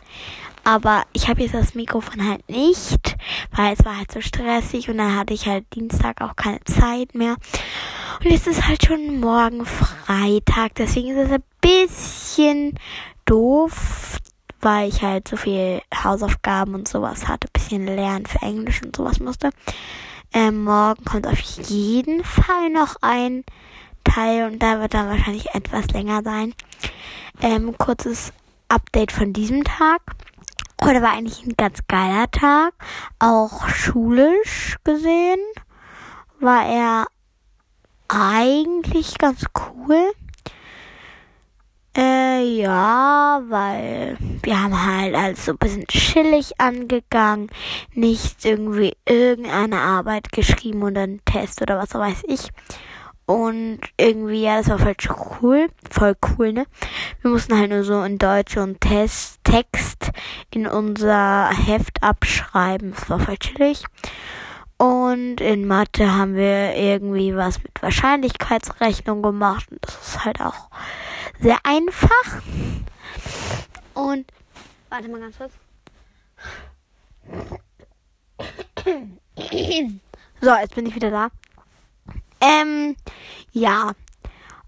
Aber 0.64 1.04
ich 1.14 1.28
habe 1.28 1.42
jetzt 1.42 1.56
das 1.56 1.74
Mikrofon 1.74 2.28
halt 2.28 2.48
nicht, 2.48 3.16
weil 3.56 3.74
es 3.74 3.84
war 3.84 3.98
halt 3.98 4.12
so 4.12 4.22
stressig 4.22 4.90
und 4.90 5.00
dann 5.00 5.18
hatte 5.18 5.34
ich 5.34 5.48
halt 5.48 5.66
Dienstag 5.74 6.22
auch 6.22 6.36
keine 6.36 6.64
Zeit 6.66 7.16
mehr. 7.16 7.36
Und 8.24 8.30
jetzt 8.30 8.46
ist 8.46 8.68
halt 8.68 8.86
schon 8.86 9.20
morgen 9.20 9.66
Freitag, 9.66 10.76
deswegen 10.76 11.18
ist 11.18 11.30
es 11.30 11.32
ein 11.32 11.44
bisschen 11.62 12.78
doof, 13.26 14.18
weil 14.62 14.90
ich 14.90 15.02
halt 15.02 15.28
so 15.28 15.36
viel 15.36 15.82
Hausaufgaben 16.04 16.76
und 16.76 16.88
sowas 16.88 17.28
hatte, 17.28 17.48
bisschen 17.52 17.88
lernen 17.88 18.28
für 18.28 18.44
Englisch 18.44 18.84
und 18.84 18.96
sowas 18.96 19.20
musste. 19.20 19.50
Ähm, 20.34 20.64
morgen 20.64 21.04
kommt 21.04 21.28
auf 21.28 21.40
jeden 21.40 22.24
Fall 22.24 22.70
noch 22.70 22.96
ein 23.02 23.44
Teil 24.04 24.50
und 24.50 24.60
da 24.60 24.80
wird 24.80 24.94
dann 24.94 25.10
wahrscheinlich 25.10 25.54
etwas 25.54 25.88
länger 25.88 26.22
sein. 26.24 26.54
Ähm, 27.42 27.78
kurzes 27.78 28.32
Update 28.70 29.12
von 29.12 29.34
diesem 29.34 29.64
Tag. 29.66 30.02
Heute 30.82 31.02
war 31.02 31.12
eigentlich 31.12 31.46
ein 31.46 31.56
ganz 31.58 31.80
geiler 31.88 32.32
Tag. 32.32 32.74
Auch 33.20 33.68
schulisch 33.68 34.78
gesehen 34.84 35.40
war 36.40 36.66
er 36.66 37.06
eigentlich 38.08 39.18
ganz 39.18 39.46
cool. 39.56 40.12
Äh, 41.96 42.44
ja, 42.56 43.42
weil 43.50 44.18
wir 44.44 44.62
haben 44.64 44.86
halt 44.86 45.14
alles 45.14 45.46
so 45.46 45.52
ein 45.52 45.58
bisschen 45.58 45.88
chillig 45.88 46.54
angegangen, 46.58 47.50
nicht 47.94 48.46
irgendwie 48.46 48.94
irgendeine 49.06 49.80
Arbeit 49.80 50.32
geschrieben 50.32 50.84
oder 50.84 51.02
einen 51.02 51.20
Test 51.26 51.62
oder 51.62 51.78
was 51.78 51.94
weiß 51.94 52.24
ich. 52.28 52.50
Und 53.26 53.80
irgendwie, 53.98 54.44
ja, 54.44 54.58
das 54.58 54.70
war 54.70 54.80
voll 54.80 54.96
cool, 55.42 55.68
voll 55.90 56.16
cool, 56.38 56.54
ne? 56.54 56.66
Wir 57.22 57.32
mussten 57.32 57.58
halt 57.58 57.70
nur 57.70 57.84
so 57.84 58.02
in 58.04 58.18
Deutsch 58.18 58.56
und 58.58 58.80
Test, 58.80 59.40
Text 59.44 60.12
in 60.54 60.68
unser 60.68 61.50
Heft 61.50 62.02
abschreiben. 62.02 62.92
Das 62.92 63.10
war 63.10 63.20
voll 63.20 63.38
chillig. 63.38 63.84
Und 64.78 65.42
in 65.42 65.68
Mathe 65.68 66.14
haben 66.14 66.36
wir 66.36 66.76
irgendwie 66.76 67.36
was 67.36 67.62
mit 67.62 67.82
Wahrscheinlichkeitsrechnung 67.82 69.22
gemacht. 69.22 69.68
Und 69.72 69.80
das 69.86 69.96
ist 70.02 70.26
halt 70.26 70.42
auch 70.42 70.70
sehr 71.42 71.58
einfach. 71.64 72.42
Und 73.94 74.32
warte 74.90 75.10
mal 75.10 75.20
ganz 75.20 75.38
kurz. 75.38 75.54
So, 80.42 80.56
jetzt 80.56 80.76
bin 80.76 80.86
ich 80.86 80.96
wieder 80.96 81.12
da. 81.12 81.30
Ähm, 82.40 82.96
ja. 83.52 83.94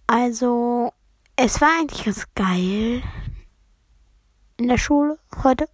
Also, 0.07 0.93
es 1.35 1.61
war 1.61 1.79
eigentlich 1.79 2.05
ganz 2.05 2.27
geil 2.35 3.01
in 4.57 4.67
der 4.67 4.77
Schule 4.77 5.17
heute. 5.43 5.67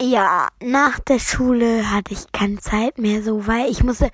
Ja, 0.00 0.48
nach 0.62 0.98
der 1.00 1.18
Schule 1.18 1.90
hatte 1.90 2.14
ich 2.14 2.32
keine 2.32 2.58
Zeit 2.58 2.98
mehr 2.98 3.22
so, 3.22 3.46
weil 3.46 3.70
ich 3.70 3.84
musste 3.84 4.10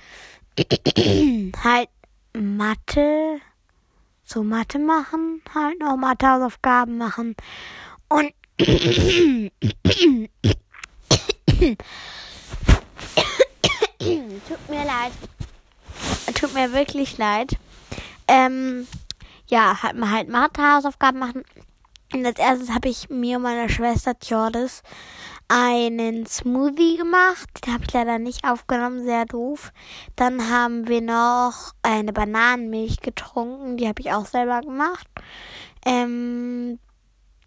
halt 1.64 1.88
Mathe, 2.32 3.40
so 4.30 4.42
Mathe 4.44 4.78
machen, 4.78 5.42
halt 5.52 5.80
noch 5.80 5.96
Mathehausaufgaben 5.96 6.96
machen 6.98 7.34
und 8.08 8.32
tut 8.60 8.68
mir 14.68 14.84
leid, 14.84 15.10
tut 16.34 16.54
mir 16.54 16.72
wirklich 16.72 17.18
leid. 17.18 17.56
Ähm, 18.28 18.86
ja, 19.48 19.82
halt 19.82 19.96
mal 19.96 20.10
halt 20.10 20.28
Mathehausaufgaben 20.28 21.18
machen. 21.18 21.42
Und 22.12 22.24
als 22.24 22.38
erstes 22.38 22.70
habe 22.70 22.88
ich 22.88 23.10
mir 23.10 23.38
und 23.38 23.42
meiner 23.42 23.68
Schwester 23.68 24.16
Tjordis 24.16 24.84
einen 25.50 26.26
Smoothie 26.26 26.96
gemacht. 26.96 27.48
Den 27.66 27.74
habe 27.74 27.84
ich 27.84 27.92
leider 27.92 28.18
nicht 28.20 28.44
aufgenommen, 28.44 29.02
sehr 29.02 29.26
doof. 29.26 29.72
Dann 30.14 30.48
haben 30.48 30.86
wir 30.86 31.00
noch 31.00 31.72
eine 31.82 32.12
Bananenmilch 32.12 33.00
getrunken. 33.00 33.76
Die 33.76 33.88
habe 33.88 34.00
ich 34.00 34.12
auch 34.12 34.26
selber 34.26 34.60
gemacht. 34.60 35.08
Ähm, 35.84 36.78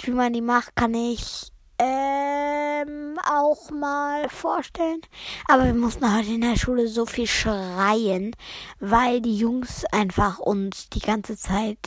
wie 0.01 0.11
man 0.11 0.33
die 0.33 0.41
macht, 0.41 0.75
kann 0.75 0.93
ich 0.93 1.53
ähm, 1.79 3.17
auch 3.25 3.71
mal 3.71 4.27
vorstellen. 4.27 4.99
Aber 5.47 5.63
wir 5.63 5.73
mussten 5.73 6.13
heute 6.13 6.33
in 6.33 6.41
der 6.41 6.57
Schule 6.57 6.89
so 6.89 7.05
viel 7.05 7.27
schreien, 7.27 8.35
weil 8.81 9.21
die 9.21 9.37
Jungs 9.37 9.85
einfach 9.93 10.39
uns 10.39 10.89
die 10.89 10.99
ganze 10.99 11.37
Zeit 11.37 11.77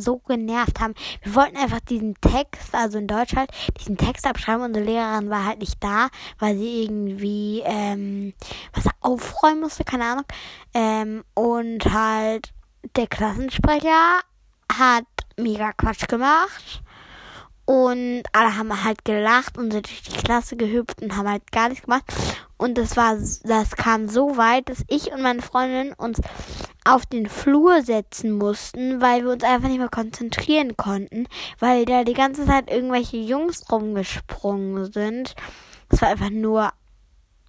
so 0.00 0.18
genervt 0.18 0.80
haben. 0.80 0.94
Wir 1.22 1.34
wollten 1.34 1.56
einfach 1.56 1.80
diesen 1.80 2.14
Text, 2.20 2.74
also 2.74 2.98
in 2.98 3.06
Deutsch 3.06 3.34
halt, 3.34 3.50
diesen 3.80 3.96
Text 3.96 4.26
abschreiben. 4.26 4.64
Unsere 4.64 4.84
Lehrerin 4.84 5.30
war 5.30 5.44
halt 5.44 5.60
nicht 5.60 5.82
da, 5.82 6.08
weil 6.38 6.56
sie 6.56 6.84
irgendwie 6.84 7.62
ähm, 7.64 8.34
was 8.72 8.84
aufräumen 9.00 9.60
musste, 9.60 9.84
keine 9.84 10.04
Ahnung. 10.04 10.24
Ähm, 10.72 11.24
und 11.34 11.92
halt 11.92 12.52
der 12.96 13.06
Klassensprecher 13.06 14.20
hat 14.72 15.04
mega 15.36 15.72
Quatsch 15.72 16.06
gemacht. 16.08 16.82
Und 17.66 18.24
alle 18.32 18.56
haben 18.56 18.84
halt 18.84 19.04
gelacht 19.06 19.56
und 19.56 19.72
sind 19.72 19.86
durch 19.86 20.02
die 20.02 20.22
Klasse 20.22 20.56
gehüpft 20.56 21.00
und 21.00 21.16
haben 21.16 21.28
halt 21.28 21.50
gar 21.50 21.70
nichts 21.70 21.84
gemacht. 21.84 22.04
Und 22.56 22.78
das 22.78 22.96
war, 22.96 23.16
das 23.16 23.76
kam 23.76 24.08
so 24.08 24.36
weit, 24.36 24.68
dass 24.68 24.84
ich 24.88 25.12
und 25.12 25.22
meine 25.22 25.42
Freundin 25.42 25.92
uns 25.92 26.20
auf 26.84 27.06
den 27.06 27.28
Flur 27.28 27.82
setzen 27.82 28.32
mussten, 28.32 29.00
weil 29.00 29.24
wir 29.24 29.32
uns 29.32 29.42
einfach 29.42 29.68
nicht 29.68 29.78
mehr 29.78 29.88
konzentrieren 29.88 30.76
konnten, 30.76 31.26
weil 31.58 31.84
da 31.84 32.04
die 32.04 32.14
ganze 32.14 32.46
Zeit 32.46 32.70
irgendwelche 32.70 33.16
Jungs 33.16 33.64
rumgesprungen 33.70 34.92
sind. 34.92 35.34
Es 35.90 36.00
war 36.02 36.08
einfach 36.08 36.30
nur 36.30 36.72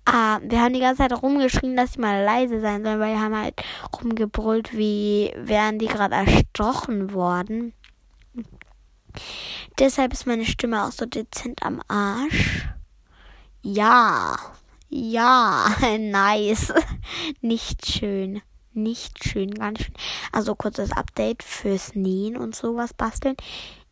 Ah, 0.08 0.40
wir 0.44 0.62
haben 0.62 0.74
die 0.74 0.82
ganze 0.82 1.02
Zeit 1.02 1.24
rumgeschrien, 1.24 1.76
dass 1.76 1.94
sie 1.94 2.00
mal 2.00 2.24
leise 2.24 2.62
sein 2.62 2.84
sollen, 2.84 3.00
weil 3.00 3.14
wir 3.14 3.22
haben 3.22 3.36
halt 3.36 3.56
rumgebrüllt, 4.00 4.78
wie 4.78 5.34
wären 5.36 5.80
die 5.80 5.88
gerade 5.88 6.14
erstochen 6.14 7.12
worden. 7.12 7.74
Deshalb 9.80 10.14
ist 10.14 10.28
meine 10.28 10.46
Stimme 10.46 10.84
auch 10.84 10.92
so 10.92 11.08
dezent 11.08 11.64
am 11.64 11.82
Arsch. 11.88 12.68
Ja, 13.64 14.36
ja, 14.90 15.76
nice. 16.00 16.74
Nicht 17.42 17.86
schön. 17.86 18.42
Nicht 18.74 19.24
schön, 19.24 19.52
ganz 19.52 19.84
schön. 19.84 19.96
Also 20.34 20.54
kurzes 20.54 20.92
Update 20.92 21.44
fürs 21.44 21.96
Nähen 21.96 22.36
und 22.36 22.56
sowas 22.56 22.94
basteln. 22.94 23.38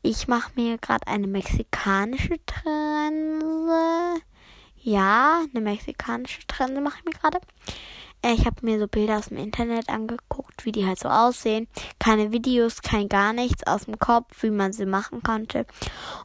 Ich 0.02 0.28
mache 0.28 0.52
mir 0.56 0.78
gerade 0.78 1.08
eine 1.08 1.28
mexikanische 1.28 2.38
Trense 2.46 4.22
Ja, 4.82 5.42
eine 5.54 5.64
mexikanische 5.64 6.46
Trense 6.48 6.82
mache 6.82 6.98
ich 7.00 7.06
mir 7.06 7.18
gerade. 7.18 7.40
Äh, 8.22 8.34
ich 8.34 8.46
habe 8.46 8.58
mir 8.66 8.80
so 8.80 8.88
Bilder 8.90 9.20
aus 9.20 9.30
dem 9.30 9.38
Internet 9.38 9.88
angeguckt, 9.88 10.66
wie 10.66 10.74
die 10.74 10.86
halt 10.86 11.00
so 11.00 11.08
aussehen. 11.08 11.70
Keine 12.00 12.34
Videos, 12.34 12.82
kein 12.82 13.08
gar 13.08 13.32
nichts 13.32 13.66
aus 13.66 13.86
dem 13.86 13.98
Kopf, 14.00 14.44
wie 14.44 14.50
man 14.50 14.74
sie 14.74 14.86
machen 14.86 15.24
konnte. 15.24 15.66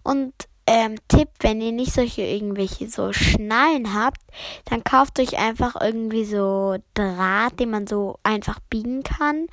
Und 0.02 0.34
ähm, 0.70 0.96
Tipp, 1.08 1.30
wenn 1.40 1.62
ihr 1.62 1.72
nicht 1.72 1.94
solche 1.94 2.20
irgendwelche 2.20 2.90
so 2.90 3.14
Schnallen 3.14 3.94
habt, 3.94 4.20
dann 4.66 4.84
kauft 4.84 5.18
euch 5.18 5.38
einfach 5.38 5.80
irgendwie 5.80 6.26
so 6.26 6.76
Draht, 6.92 7.58
den 7.58 7.70
man 7.70 7.86
so 7.86 8.18
einfach 8.22 8.60
biegen 8.68 9.02
kann 9.02 9.46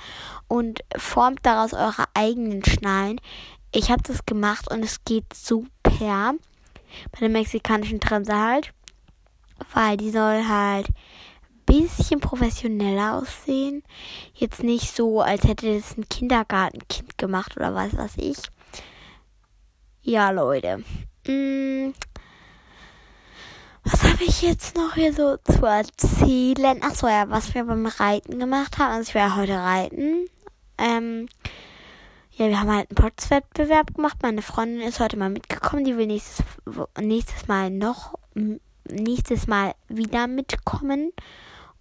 und 0.49 0.81
formt 0.97 1.39
daraus 1.43 1.73
eure 1.73 2.03
eigenen 2.13 2.65
Schnallen. 2.65 3.21
Ich 3.71 3.91
habe 3.91 4.03
das 4.03 4.25
gemacht 4.25 4.69
und 4.69 4.83
es 4.83 5.05
geht 5.05 5.33
super 5.33 6.35
bei 7.11 7.19
der 7.19 7.29
mexikanischen 7.29 8.01
Trense 8.01 8.37
halt, 8.37 8.73
weil 9.73 9.95
die 9.95 10.11
soll 10.11 10.45
halt 10.45 10.87
bisschen 11.65 12.19
professioneller 12.19 13.15
aussehen. 13.15 13.83
Jetzt 14.33 14.63
nicht 14.63 14.93
so, 14.93 15.21
als 15.21 15.45
hätte 15.45 15.73
das 15.73 15.97
ein 15.97 16.09
Kindergartenkind 16.09 17.17
gemacht 17.17 17.55
oder 17.55 17.73
was 17.73 17.95
weiß 17.95 18.17
ich. 18.17 18.37
Ja, 20.07 20.29
Leute. 20.29 20.83
Hm, 21.25 21.95
was 23.83 24.03
habe 24.03 24.23
ich 24.23 24.43
jetzt 24.43 24.77
noch 24.77 24.93
hier 24.93 25.11
so 25.11 25.37
zu 25.37 25.65
erzählen? 25.65 26.79
Ach 26.83 26.93
so, 26.93 27.07
ja, 27.07 27.27
was 27.31 27.55
wir 27.55 27.63
beim 27.63 27.87
Reiten 27.87 28.37
gemacht 28.37 28.77
haben. 28.77 28.91
Also 28.91 29.09
ich 29.09 29.15
werde 29.15 29.35
heute 29.35 29.55
reiten. 29.55 30.27
Ähm, 30.77 31.27
ja, 32.33 32.49
wir 32.49 32.59
haben 32.59 32.69
halt 32.69 32.91
einen 32.91 33.03
Potzwettbewerb 33.03 33.95
gemacht. 33.95 34.17
Meine 34.21 34.43
Freundin 34.43 34.87
ist 34.87 34.99
heute 34.99 35.17
mal 35.17 35.31
mitgekommen. 35.31 35.85
Die 35.85 35.97
will 35.97 36.05
nächstes, 36.05 36.45
nächstes 37.01 37.47
Mal 37.47 37.71
noch, 37.71 38.13
nächstes 38.87 39.47
Mal 39.47 39.73
wieder 39.87 40.27
mitkommen. 40.27 41.13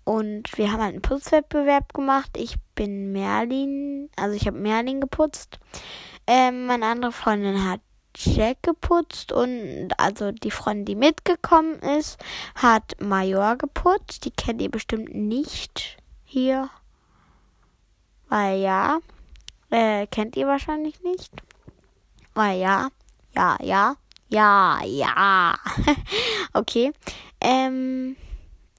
Und 0.05 0.57
wir 0.57 0.73
haben 0.73 0.81
halt 0.81 0.93
einen 0.95 1.03
Putzwettbewerb 1.03 1.93
gemacht. 1.93 2.31
Ich 2.39 2.57
bin 2.75 3.13
Merlin, 3.13 4.09
also 4.17 4.35
ich 4.35 4.47
habe 4.47 4.57
Merlin 4.57 5.03
geputzt. 5.03 5.59
Ähm, 6.27 6.65
meine 6.67 6.87
andere 6.87 7.13
Freundin 7.13 7.69
hat 7.69 7.81
Jack 8.17 8.63
geputzt 8.63 9.33
und 9.33 9.91
also 9.99 10.33
die 10.33 10.51
Freundin, 10.51 10.85
die 10.85 10.95
mitgekommen 10.95 11.79
ist, 11.81 12.19
hat 12.55 12.97
Major 13.01 13.57
geputzt. 13.57 14.25
Die 14.25 14.31
kennt 14.31 14.63
ihr 14.63 14.71
bestimmt 14.71 15.15
nicht 15.15 15.97
hier. 16.25 16.71
Weil 18.29 18.61
ja, 18.61 18.99
äh, 19.71 20.07
kennt 20.07 20.37
ihr 20.37 20.47
wahrscheinlich 20.47 21.03
nicht. 21.03 21.33
Weil 22.35 22.61
ja, 22.61 22.89
ja, 23.35 23.57
ja, 23.61 23.97
ja, 24.29 24.81
ja. 24.85 25.55
okay. 26.53 26.93
Ähm, 27.41 28.17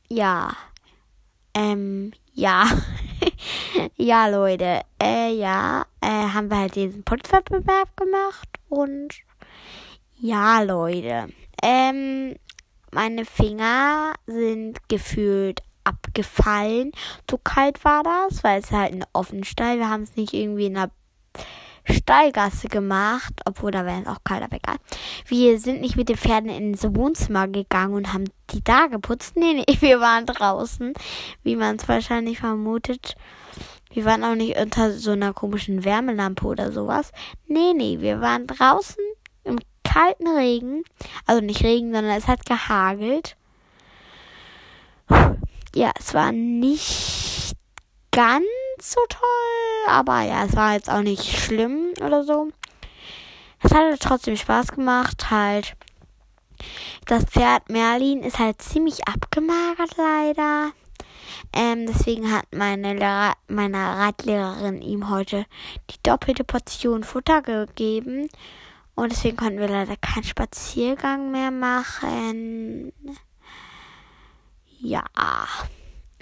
ja. 0.09 0.55
Ähm, 1.53 2.13
ja. 2.33 2.67
ja, 3.97 4.27
Leute. 4.27 4.81
Äh, 5.01 5.33
ja. 5.33 5.85
Äh, 6.01 6.07
haben 6.07 6.49
wir 6.49 6.57
halt 6.57 6.75
diesen 6.75 7.03
Putzwettbewerb 7.03 7.95
gemacht 7.97 8.49
und 8.69 9.09
ja, 10.17 10.61
Leute. 10.61 11.27
Ähm, 11.61 12.35
meine 12.91 13.25
Finger 13.25 14.13
sind 14.25 14.87
gefühlt 14.87 15.61
abgefallen. 15.83 16.91
So 17.29 17.37
kalt 17.37 17.83
war 17.85 18.03
das, 18.03 18.43
weil 18.43 18.59
es 18.59 18.71
halt 18.71 18.93
ein 18.93 19.05
Offenstall. 19.13 19.77
Wir 19.77 19.89
haben 19.89 20.03
es 20.03 20.15
nicht 20.15 20.33
irgendwie 20.33 20.67
in 20.67 20.77
einer 20.77 20.91
Stallgasse 21.89 22.67
gemacht, 22.67 23.33
obwohl 23.45 23.71
da 23.71 23.85
wäre 23.85 24.01
es 24.01 24.07
auch 24.07 24.23
kalt, 24.23 24.43
aber 24.43 24.57
egal. 24.57 24.77
Wir 25.27 25.59
sind 25.59 25.81
nicht 25.81 25.95
mit 25.95 26.09
den 26.09 26.17
Pferden 26.17 26.49
ins 26.49 26.83
Wohnzimmer 26.83 27.47
gegangen 27.47 27.93
und 27.93 28.13
haben 28.13 28.25
die 28.51 28.63
da 28.63 28.87
geputzt. 28.87 29.35
Nee, 29.35 29.53
nee, 29.53 29.77
wir 29.81 29.99
waren 29.99 30.25
draußen, 30.25 30.93
wie 31.43 31.55
man 31.55 31.75
es 31.75 31.87
wahrscheinlich 31.87 32.39
vermutet. 32.39 33.15
Wir 33.91 34.03
waren 34.05 34.23
auch 34.23 34.35
nicht 34.35 34.57
unter 34.57 34.91
so 34.91 35.11
einer 35.11 35.33
komischen 35.33 35.85
Wärmelampe 35.85 36.45
oder 36.45 36.71
sowas. 36.71 37.11
Nee, 37.47 37.73
nee, 37.73 37.99
wir 38.01 38.19
waren 38.19 38.45
draußen 38.45 39.01
im 39.45 39.57
kalten 39.83 40.27
Regen. 40.27 40.83
Also 41.25 41.41
nicht 41.41 41.63
Regen, 41.63 41.93
sondern 41.93 42.17
es 42.17 42.27
hat 42.27 42.45
gehagelt. 42.45 43.37
Ja, 45.73 45.91
es 45.97 46.13
war 46.13 46.31
nicht 46.31 47.55
ganz 48.11 48.45
so 48.81 48.99
toll, 49.09 49.87
aber 49.87 50.21
ja, 50.21 50.45
es 50.45 50.55
war 50.55 50.73
jetzt 50.73 50.89
auch 50.89 51.01
nicht 51.01 51.23
schlimm 51.23 51.93
oder 52.01 52.23
so. 52.23 52.49
Es 53.61 53.71
hat 53.71 53.81
halt 53.81 54.01
trotzdem 54.01 54.35
Spaß 54.35 54.69
gemacht, 54.73 55.29
halt. 55.31 55.75
Das 57.05 57.25
Pferd 57.25 57.69
Merlin 57.69 58.23
ist 58.23 58.39
halt 58.39 58.61
ziemlich 58.61 59.07
abgemagert 59.07 59.97
leider. 59.97 60.71
Ähm, 61.53 61.85
deswegen 61.87 62.31
hat 62.31 62.45
meine, 62.51 62.93
Lehrer, 62.93 63.33
meine 63.47 63.77
Reitlehrerin 63.77 64.81
ihm 64.81 65.09
heute 65.09 65.45
die 65.89 66.01
doppelte 66.03 66.43
Portion 66.43 67.03
Futter 67.03 67.41
gegeben. 67.41 68.29
Und 68.95 69.11
deswegen 69.11 69.37
konnten 69.37 69.59
wir 69.59 69.67
leider 69.67 69.97
keinen 69.97 70.23
Spaziergang 70.23 71.31
mehr 71.31 71.51
machen. 71.51 72.93
Ja, 74.79 75.03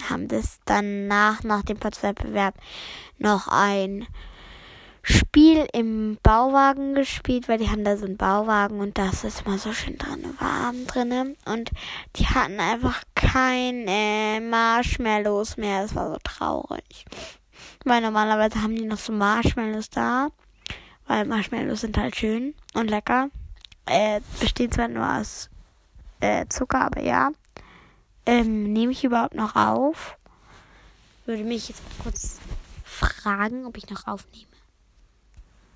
haben 0.10 0.28
das 0.28 0.60
danach, 0.66 1.44
nach 1.44 1.63
dem 1.63 1.78
Potzwettbewerb, 1.78 2.56
noch 3.18 3.48
ein 3.48 4.08
Spiel 5.06 5.68
im 5.74 6.18
Bauwagen 6.24 6.96
gespielt, 6.96 7.50
weil 7.50 7.58
die 7.58 7.70
haben 7.70 7.84
da 7.84 7.98
so 7.98 8.06
einen 8.06 8.16
Bauwagen 8.16 8.80
und 8.80 8.98
das 8.98 9.26
ist 9.26 9.46
immer 9.46 9.58
so 9.58 9.74
schön 9.74 9.98
drin, 9.98 10.34
warm 10.39 10.88
drinne. 10.88 11.36
Und 11.46 11.72
die 12.16 12.26
hatten 12.26 12.58
einfach 12.62 13.04
keine 13.13 14.39
Marshmallows 14.42 15.58
mehr. 15.58 15.82
Das 15.82 15.94
war 15.94 16.13
so 16.13 16.18
traurig. 16.24 17.06
Weil 17.84 18.02
normalerweise 18.02 18.62
haben 18.62 18.78
die 18.78 18.86
noch 18.86 18.98
so 18.98 19.12
Marshmallows 19.12 19.89
da. 19.89 20.30
Weil 21.06 21.26
Marshmallows 21.26 21.82
sind 21.82 21.98
halt 21.98 22.16
schön 22.16 22.56
und 22.74 22.89
lecker. 22.89 23.30
Äh, 23.86 24.22
bestehen 24.39 24.72
zwar 24.72 24.88
nur 24.88 25.06
aus 25.06 25.50
äh, 26.22 26.46
Zucker, 26.48 26.86
aber 26.86 27.02
ja. 27.02 27.32
Ähm, 28.26 28.72
nehme 28.72 28.92
ich 28.92 29.04
überhaupt 29.04 29.36
noch 29.36 29.56
auf? 29.56 30.18
Würde 31.26 31.44
mich 31.44 31.70
jetzt 31.70 31.82
kurz 32.02 32.40
fragen, 32.84 33.66
ob 33.66 33.78
ich 33.78 33.90
noch 33.90 34.08
aufnehme. 34.08 34.48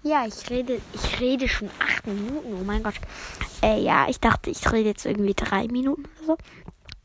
Ja, 0.04 0.26
ich 0.26 0.50
rede, 0.50 0.80
ich 0.94 1.20
rede 1.20 1.50
schon 1.50 1.70
acht 1.80 2.06
Minuten. 2.08 2.54
Oh 2.54 2.64
mein 2.64 2.84
Gott. 2.84 2.94
Äh, 3.62 3.82
ja, 3.82 4.08
ich 4.08 4.20
dachte, 4.20 4.50
ich 4.50 4.72
rede 4.72 4.90
jetzt 4.90 5.06
irgendwie 5.06 5.34
drei 5.34 5.68
Minuten 5.68 6.06
oder 6.24 6.38
so. 6.38 6.38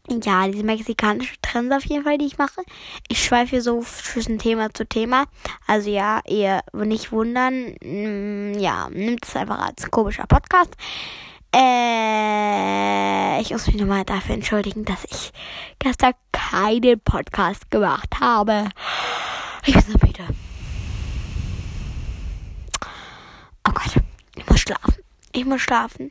Ja, 0.08 0.46
diese 0.46 0.64
mexikanische 0.64 1.36
Trends 1.40 1.74
auf 1.74 1.84
jeden 1.86 2.04
Fall, 2.04 2.18
die 2.18 2.26
ich 2.26 2.36
mache. 2.36 2.62
Ich 3.08 3.24
schweife 3.24 3.60
so 3.60 3.82
zwischen 3.82 4.38
Thema 4.38 4.72
zu 4.74 4.86
Thema. 4.86 5.24
Also 5.66 5.90
ja, 5.90 6.20
ihr 6.26 6.60
nicht 6.72 7.12
wundern. 7.12 7.74
Mm, 7.82 8.58
ja, 8.58 8.88
nimmt 8.90 9.24
es 9.24 9.34
einfach 9.36 9.60
als 9.60 9.90
komischer 9.90 10.26
Podcast. 10.26 10.76
Äh, 11.54 13.40
ich 13.42 13.50
muss 13.50 13.66
mich 13.66 13.76
nochmal 13.76 14.04
dafür 14.04 14.34
entschuldigen, 14.34 14.84
dass 14.84 15.04
ich 15.04 15.32
gestern 15.78 16.14
keinen 16.32 17.00
Podcast 17.00 17.70
gemacht 17.70 18.20
habe. 18.20 18.70
Ich 19.66 19.74
bin 19.74 19.82
so 19.82 20.06
müde. 20.06 20.26
Oh 23.68 23.72
Gott, 23.72 24.02
ich 24.34 24.48
muss 24.48 24.60
schlafen. 24.60 25.02
Ich 25.32 25.44
muss 25.44 25.60
schlafen. 25.60 26.10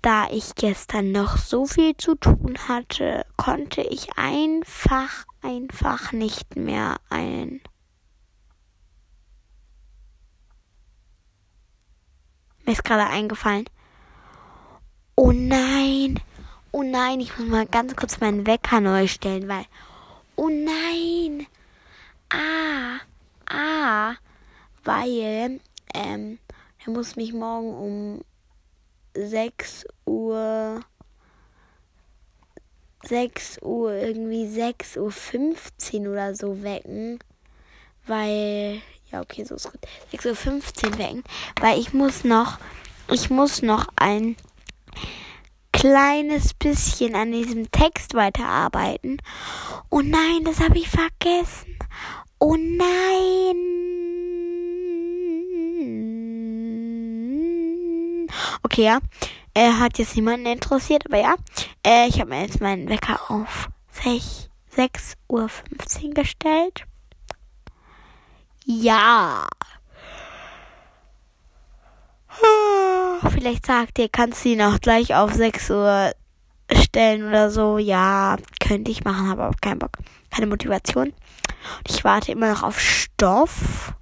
Da 0.00 0.28
ich 0.30 0.54
gestern 0.54 1.12
noch 1.12 1.36
so 1.36 1.66
viel 1.66 1.96
zu 1.96 2.14
tun 2.14 2.56
hatte, 2.68 3.26
konnte 3.36 3.82
ich 3.82 4.16
einfach, 4.16 5.26
einfach 5.42 6.12
nicht 6.12 6.56
mehr 6.56 6.96
ein. 7.10 7.60
Mir 12.64 12.72
ist 12.72 12.84
gerade 12.84 13.06
eingefallen. 13.06 13.66
Oh 15.24 15.30
nein. 15.30 16.18
Oh 16.72 16.82
nein, 16.82 17.20
ich 17.20 17.38
muss 17.38 17.46
mal 17.46 17.64
ganz 17.64 17.94
kurz 17.94 18.18
meinen 18.18 18.44
Wecker 18.44 18.80
neu 18.80 19.06
stellen, 19.06 19.46
weil. 19.46 19.66
Oh 20.34 20.48
nein. 20.48 21.46
Ah. 22.28 22.98
Ah. 23.46 24.16
Weil 24.82 25.60
ähm, 25.94 26.38
er 26.84 26.92
muss 26.92 27.14
mich 27.14 27.32
morgen 27.32 27.72
um 27.72 28.24
6 29.14 29.86
Uhr 30.06 30.80
6 33.04 33.62
Uhr, 33.62 33.92
irgendwie 33.92 34.48
6 34.48 34.96
Uhr 34.96 35.12
15 35.12 36.08
oder 36.08 36.34
so 36.34 36.64
wecken. 36.64 37.20
Weil, 38.08 38.82
ja, 39.12 39.20
okay, 39.20 39.44
so 39.44 39.54
ist 39.54 39.70
gut. 39.70 39.82
6 40.10 40.26
Uhr 40.26 40.34
15 40.34 40.98
wecken. 40.98 41.22
Weil 41.60 41.78
ich 41.78 41.92
muss 41.92 42.24
noch, 42.24 42.58
ich 43.08 43.30
muss 43.30 43.62
noch 43.62 43.86
ein 43.94 44.34
kleines 45.72 46.54
bisschen 46.54 47.14
an 47.14 47.32
diesem 47.32 47.70
Text 47.70 48.14
weiterarbeiten. 48.14 49.18
Oh 49.90 50.00
nein, 50.00 50.44
das 50.44 50.60
habe 50.60 50.78
ich 50.78 50.88
vergessen. 50.88 51.76
Oh 52.38 52.56
nein. 52.56 53.56
Okay, 58.62 58.84
ja. 58.84 59.00
Er 59.54 59.80
hat 59.80 59.98
jetzt 59.98 60.16
niemanden 60.16 60.46
interessiert, 60.46 61.04
aber 61.06 61.20
ja. 61.20 61.34
Äh, 61.86 62.08
ich 62.08 62.20
habe 62.20 62.30
mir 62.30 62.42
jetzt 62.42 62.60
meinen 62.60 62.88
Wecker 62.88 63.30
auf 63.30 63.68
6.15 64.04 64.48
Uhr 65.28 65.50
gestellt. 66.14 66.84
Ja. 68.64 69.48
Vielleicht 73.30 73.66
sagt 73.66 73.98
ihr, 73.98 74.08
kannst 74.08 74.44
du 74.44 74.50
ihn 74.50 74.62
auch 74.62 74.80
gleich 74.80 75.14
auf 75.14 75.32
6 75.32 75.70
Uhr 75.70 76.12
stellen 76.72 77.28
oder 77.28 77.50
so. 77.50 77.78
Ja, 77.78 78.36
könnte 78.60 78.90
ich 78.90 79.04
machen, 79.04 79.28
habe 79.28 79.44
aber 79.44 79.56
keinen 79.60 79.78
Bock. 79.78 79.98
Keine 80.30 80.46
Motivation. 80.46 81.08
Und 81.08 81.88
ich 81.88 82.04
warte 82.04 82.32
immer 82.32 82.50
noch 82.50 82.62
auf 82.62 82.80
Stoff 82.80 83.94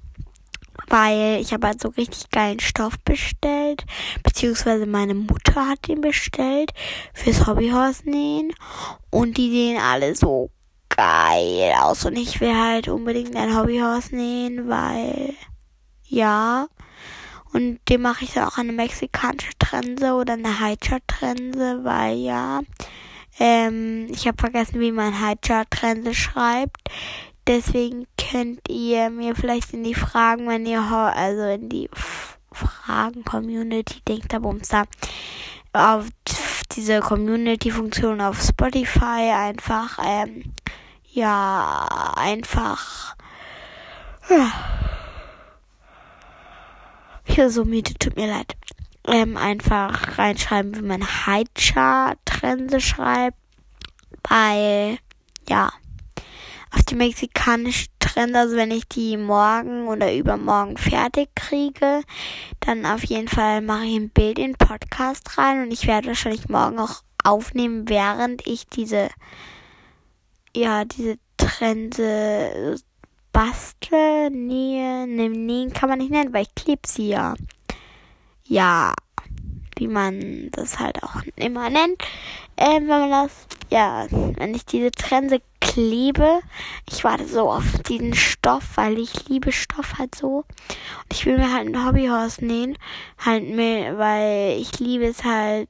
weil 0.90 1.40
ich 1.40 1.52
habe 1.52 1.68
halt 1.68 1.80
so 1.80 1.88
richtig 1.88 2.30
geilen 2.30 2.61
Stoff 2.61 2.98
bestellt, 3.04 3.85
beziehungsweise 4.22 4.87
meine 4.87 5.14
Mutter 5.14 5.68
hat 5.68 5.87
den 5.88 6.00
bestellt 6.00 6.72
fürs 7.14 7.46
Hobbyhorse 7.46 8.11
nähen 8.11 8.52
und 9.11 9.37
die 9.37 9.50
sehen 9.50 9.80
alle 9.80 10.14
so 10.16 10.50
geil 10.88 11.72
aus 11.80 12.04
und 12.04 12.16
ich 12.16 12.40
will 12.40 12.54
halt 12.54 12.88
unbedingt 12.88 13.37
ein 13.37 13.56
Hobbyhorse 13.56 14.16
nähen, 14.16 14.68
weil 14.68 15.35
ja 16.09 16.66
und 17.52 17.80
dem 17.88 18.02
mache 18.02 18.24
ich 18.24 18.32
dann 18.32 18.48
auch 18.48 18.58
eine 18.58 18.72
mexikanische 18.72 19.52
Trense 19.58 20.14
oder 20.14 20.34
eine 20.34 20.60
Highchart-Trense, 20.60 21.80
weil 21.82 22.16
ja 22.18 22.60
ähm, 23.40 24.06
ich 24.10 24.26
habe 24.26 24.36
vergessen, 24.38 24.80
wie 24.80 24.92
man 24.92 25.20
Highchart-Trense 25.20 26.14
schreibt. 26.14 26.90
Deswegen 27.46 28.06
könnt 28.16 28.68
ihr 28.68 29.10
mir 29.10 29.34
vielleicht 29.34 29.72
in 29.72 29.82
die 29.82 29.94
Fragen, 29.94 30.46
wenn 30.46 30.66
ihr 30.66 30.82
also 30.82 31.44
in 31.44 31.68
die 31.68 31.88
Fragen-Community 32.52 34.02
denkt, 34.06 34.32
da 34.32 34.38
Bumster, 34.38 34.84
auf 35.72 36.06
diese 36.76 37.00
Community-Funktion 37.00 38.20
auf 38.20 38.40
Spotify 38.40 39.32
einfach, 39.34 39.98
ähm, 40.04 40.52
ja, 41.12 42.12
einfach, 42.16 43.16
ja. 44.28 44.52
Hier 47.24 47.50
so 47.50 47.64
müde, 47.64 47.94
tut 47.94 48.16
mir 48.16 48.28
leid. 48.28 48.56
Ähm, 49.06 49.37
einfach 49.37 50.18
reinschreiben, 50.18 50.76
wie 50.76 50.83
man 50.83 51.02
Heidschar-Trense 51.26 52.80
schreibt, 52.80 53.38
weil, 54.22 54.98
ja 55.48 55.70
auf 56.72 56.83
die 56.85 56.94
mexikanische 56.94 57.88
Trend, 57.98 58.35
also 58.35 58.56
wenn 58.56 58.70
ich 58.70 58.88
die 58.88 59.16
morgen 59.16 59.88
oder 59.88 60.14
übermorgen 60.14 60.76
fertig 60.76 61.28
kriege, 61.35 62.02
dann 62.61 62.87
auf 62.87 63.04
jeden 63.04 63.28
Fall 63.28 63.61
mache 63.61 63.85
ich 63.85 63.96
ein 63.96 64.11
Bild 64.11 64.38
in 64.38 64.52
den 64.52 64.56
Podcast 64.56 65.37
rein 65.37 65.62
und 65.62 65.72
ich 65.72 65.87
werde 65.87 66.09
wahrscheinlich 66.09 66.48
morgen 66.48 66.78
auch 66.78 67.02
aufnehmen, 67.24 67.88
während 67.88 68.46
ich 68.46 68.66
diese, 68.66 69.09
ja, 70.56 70.85
diese 70.85 71.18
Trense 71.37 72.76
bastle, 73.32 74.30
nähe, 74.30 75.06
ne, 75.06 75.28
nähen 75.28 75.72
kann 75.72 75.88
man 75.88 75.98
nicht 75.98 76.10
nennen, 76.10 76.32
weil 76.32 76.42
ich 76.42 76.54
klebe 76.54 76.82
sie 76.86 77.08
ja. 77.08 77.34
Ja, 78.44 78.94
wie 79.76 79.88
man 79.88 80.50
das 80.50 80.78
halt 80.78 81.02
auch 81.02 81.22
immer 81.36 81.70
nennt. 81.70 82.02
Ähm, 82.56 82.88
wenn 82.88 83.08
man 83.08 83.10
das, 83.10 83.46
ja, 83.70 84.06
wenn 84.10 84.54
ich 84.54 84.66
diese 84.66 84.90
Trense 84.90 85.40
klebe, 85.60 86.40
ich 86.88 87.04
warte 87.04 87.26
so 87.26 87.50
auf 87.50 87.78
diesen 87.88 88.14
Stoff, 88.14 88.76
weil 88.76 88.98
ich 88.98 89.28
liebe 89.28 89.52
Stoff 89.52 89.98
halt 89.98 90.14
so. 90.14 90.38
Und 90.38 91.12
ich 91.12 91.24
will 91.26 91.38
mir 91.38 91.52
halt 91.52 91.68
ein 91.68 91.86
Hobbyhorse 91.86 92.44
nähen, 92.44 92.76
halt 93.24 93.48
mir, 93.48 93.96
weil 93.96 94.58
ich 94.60 94.78
liebe 94.78 95.06
es 95.06 95.24
halt, 95.24 95.68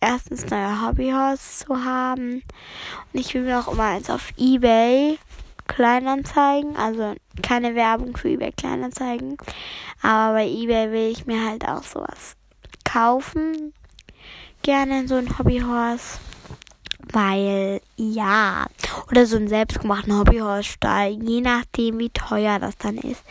erstens 0.00 0.46
neue 0.50 0.86
Hobbyhorse 0.86 1.64
zu 1.64 1.84
haben. 1.84 2.42
Und 3.12 3.20
ich 3.20 3.34
will 3.34 3.42
mir 3.42 3.58
auch 3.58 3.68
immer 3.72 3.84
eins 3.84 4.10
auf 4.10 4.32
Ebay 4.36 5.18
Kleinanzeigen, 5.68 6.76
also 6.76 7.14
keine 7.42 7.76
Werbung 7.76 8.16
für 8.16 8.30
eBay 8.30 8.50
Kleinanzeigen, 8.50 9.36
aber 10.02 10.34
bei 10.34 10.48
eBay 10.48 10.90
will 10.90 11.12
ich 11.12 11.26
mir 11.26 11.44
halt 11.44 11.68
auch 11.68 11.84
sowas 11.84 12.36
kaufen. 12.84 13.72
Gerne 14.62 15.06
so 15.06 15.14
ein 15.14 15.38
Hobbyhorse. 15.38 16.18
Weil, 17.10 17.80
ja, 17.96 18.66
oder 19.10 19.24
so 19.24 19.36
einen 19.36 19.48
selbstgemachten 19.48 20.18
Hobbyhorse-Stall, 20.18 21.12
je 21.22 21.40
nachdem, 21.40 21.98
wie 21.98 22.10
teuer 22.10 22.58
das 22.58 22.76
dann 22.76 22.98
ist. 22.98 23.22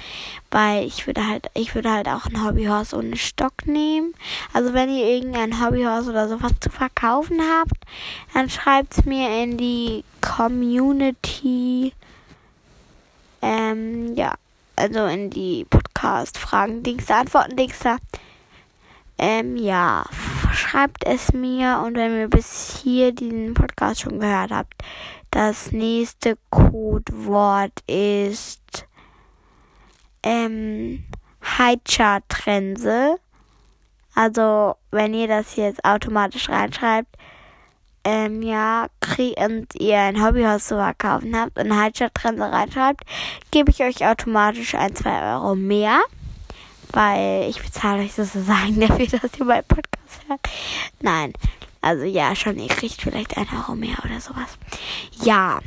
Weil 0.50 0.88
ich 0.88 1.06
würde 1.06 1.28
halt, 1.28 1.48
ich 1.54 1.76
würde 1.76 1.92
halt 1.92 2.08
auch 2.08 2.26
ein 2.26 2.44
Hobbyhorse 2.44 2.96
ohne 2.96 3.18
Stock 3.18 3.68
nehmen. 3.68 4.14
Also 4.52 4.74
wenn 4.74 4.90
ihr 4.90 5.06
irgendein 5.06 5.64
Hobbyhorse 5.64 6.10
oder 6.10 6.28
sowas 6.28 6.54
zu 6.60 6.72
verkaufen 6.72 7.40
habt, 7.40 7.78
dann 8.34 8.50
schreibt's 8.50 9.06
mir 9.06 9.44
in 9.44 9.58
die 9.58 10.04
Community, 10.22 11.94
ähm, 13.42 14.16
ja, 14.16 14.34
also 14.76 15.06
in 15.06 15.30
die 15.30 15.66
Podcast-Fragen, 15.70 16.84
Dings, 16.84 17.10
Antworten, 17.10 17.56
Dings 17.56 17.80
da. 17.80 17.98
Ähm, 19.18 19.58
ja, 19.58 20.06
schreibt 20.54 21.04
es 21.04 21.34
mir 21.34 21.82
und 21.84 21.96
wenn 21.96 22.20
ihr 22.20 22.28
bis 22.28 22.80
hier 22.84 23.12
diesen 23.12 23.56
Podcast 23.56 24.02
schon 24.02 24.20
gehört 24.20 24.52
habt, 24.52 24.74
das 25.32 25.72
nächste 25.72 26.38
Codewort 26.52 27.74
ist 27.88 28.88
ähm, 30.24 31.04
Heicha-Trense. 31.44 33.20
Also, 34.14 34.76
wenn 34.92 35.14
ihr 35.14 35.28
das 35.28 35.56
jetzt 35.56 35.84
automatisch 35.86 36.50
reinschreibt, 36.50 37.16
ähm, 38.08 38.42
ja, 38.42 38.88
kriegt 39.02 39.38
und 39.40 39.68
ihr 39.76 40.00
ein 40.00 40.24
Hobbyhaus 40.24 40.68
zu 40.68 40.76
verkaufen 40.76 41.36
habt 41.36 41.60
und 41.60 41.76
Heicha-Trense 41.76 42.52
reinschreibt, 42.52 43.04
gebe 43.52 43.70
ich 43.72 43.82
euch 43.82 44.06
automatisch 44.06 44.76
ein, 44.76 44.96
zwei 44.96 45.34
Euro 45.34 45.56
mehr 45.56 46.00
weil 46.94 47.50
ich 47.50 47.62
bezahle 47.62 48.04
euch 48.04 48.14
sozusagen 48.14 48.80
dafür, 48.88 49.08
dass 49.08 49.38
ihr 49.38 49.46
meinen 49.46 49.66
Podcast 49.66 50.22
hört. 50.28 50.40
Nein, 51.02 51.34
also 51.82 52.04
ja, 52.04 52.36
schon, 52.36 52.58
ihr 52.60 52.70
kriegt 52.70 53.02
vielleicht 53.02 53.38
ein 53.38 53.48
Euro 53.56 53.76
mehr 53.76 53.98
oder 54.04 54.20
sowas. 54.20 54.58
Ja, 55.24 55.60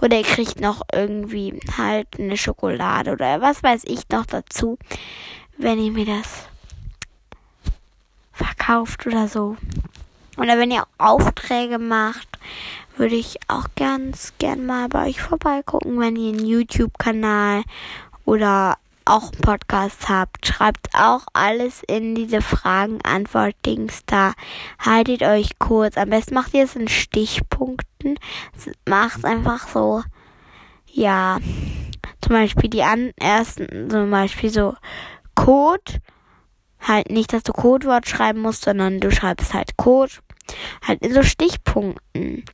oder 0.00 0.18
ihr 0.18 0.24
kriegt 0.24 0.60
noch 0.60 0.82
irgendwie 0.92 1.60
halt 1.76 2.08
eine 2.18 2.36
Schokolade 2.36 3.12
oder 3.12 3.40
was 3.40 3.62
weiß 3.62 3.82
ich 3.86 4.08
noch 4.10 4.26
dazu, 4.26 4.78
wenn 5.58 5.78
ihr 5.78 5.92
mir 5.92 6.06
das 6.06 6.46
verkauft 8.32 9.06
oder 9.06 9.28
so. 9.28 9.56
Oder 10.36 10.58
wenn 10.58 10.70
ihr 10.70 10.86
Aufträge 10.98 11.78
macht, 11.78 12.28
würde 12.96 13.14
ich 13.14 13.38
auch 13.48 13.66
ganz 13.76 14.32
gern 14.38 14.66
mal 14.66 14.88
bei 14.88 15.08
euch 15.08 15.20
vorbeigucken, 15.20 15.98
wenn 15.98 16.16
ihr 16.16 16.32
einen 16.32 16.46
YouTube-Kanal 16.46 17.62
oder 18.24 18.76
auch 19.06 19.32
einen 19.32 19.40
Podcast 19.40 20.08
habt, 20.08 20.46
schreibt 20.46 20.88
auch 20.94 21.26
alles 21.32 21.82
in 21.86 22.14
diese 22.14 22.42
Fragen-Antwort-Dings 22.42 24.00
da. 24.06 24.32
Haltet 24.78 25.22
euch 25.22 25.58
kurz. 25.58 25.96
Am 25.96 26.10
besten 26.10 26.34
macht 26.34 26.52
ihr 26.54 26.64
es 26.64 26.74
in 26.74 26.88
Stichpunkten. 26.88 28.18
Macht 28.86 29.24
einfach 29.24 29.68
so, 29.68 30.02
ja, 30.90 31.38
zum 32.20 32.32
Beispiel 32.32 32.68
die 32.68 32.82
an 32.82 33.12
ersten, 33.16 33.88
zum 33.88 34.10
Beispiel 34.10 34.50
so 34.50 34.74
Code. 35.36 36.00
Halt 36.80 37.10
nicht, 37.10 37.32
dass 37.32 37.44
du 37.44 37.52
Codewort 37.52 38.08
schreiben 38.08 38.40
musst, 38.40 38.64
sondern 38.64 39.00
du 39.00 39.10
schreibst 39.10 39.54
halt 39.54 39.76
Code. 39.76 40.12
Halt 40.86 41.02
in 41.02 41.12
so 41.12 41.22
Stichpunkten. 41.22 42.44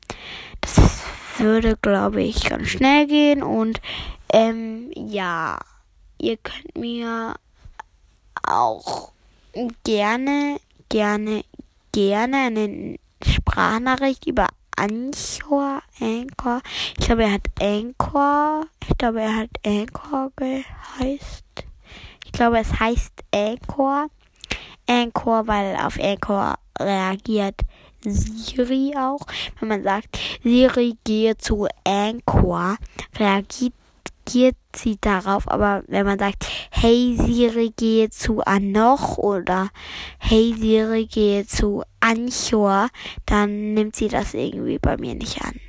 Das 0.60 1.02
würde, 1.38 1.76
glaube 1.80 2.22
ich, 2.22 2.48
ganz 2.48 2.68
schnell 2.68 3.06
gehen 3.06 3.42
und 3.42 3.80
ähm, 4.32 4.90
ja 4.94 5.58
ihr 6.22 6.36
könnt 6.36 6.78
mir 6.78 7.34
auch 8.44 9.12
gerne, 9.84 10.58
gerne, 10.88 11.44
gerne 11.90 12.36
eine 12.36 12.96
Sprachnachricht 13.26 14.26
über 14.26 14.46
Anchor, 14.76 15.82
Anchor. 16.00 16.62
Ich 16.96 17.04
glaube, 17.04 17.24
er 17.24 17.32
hat 17.32 17.48
Anchor. 17.60 18.66
Ich 18.88 18.96
glaube, 18.98 19.20
er 19.20 19.36
hat 19.36 19.50
Anchor 19.66 20.32
geheißt. 20.36 21.44
Ich 22.24 22.32
glaube, 22.32 22.60
es 22.60 22.80
heißt 22.80 23.12
Anchor. 23.34 24.06
Anchor, 24.88 25.46
weil 25.46 25.76
auf 25.76 25.98
Anchor 26.00 26.56
reagiert 26.78 27.60
Siri 28.04 28.94
auch. 28.96 29.20
Wenn 29.58 29.68
man 29.68 29.82
sagt, 29.82 30.18
Siri 30.42 30.96
gehe 31.04 31.36
zu 31.36 31.66
Anchor, 31.84 32.76
reagiert 33.18 33.74
sie 34.74 34.98
darauf, 35.00 35.48
aber 35.48 35.82
wenn 35.86 36.06
man 36.06 36.18
sagt, 36.18 36.46
hey 36.70 37.16
Siri, 37.16 37.72
gehe 37.76 38.10
zu 38.10 38.40
Anoch 38.42 39.18
oder 39.18 39.70
hey 40.18 40.54
Siri, 40.56 41.06
gehe 41.06 41.46
zu 41.46 41.82
Anchor, 42.00 42.88
dann 43.26 43.74
nimmt 43.74 43.96
sie 43.96 44.08
das 44.08 44.34
irgendwie 44.34 44.78
bei 44.78 44.96
mir 44.96 45.14
nicht 45.14 45.42
an. 45.42 45.60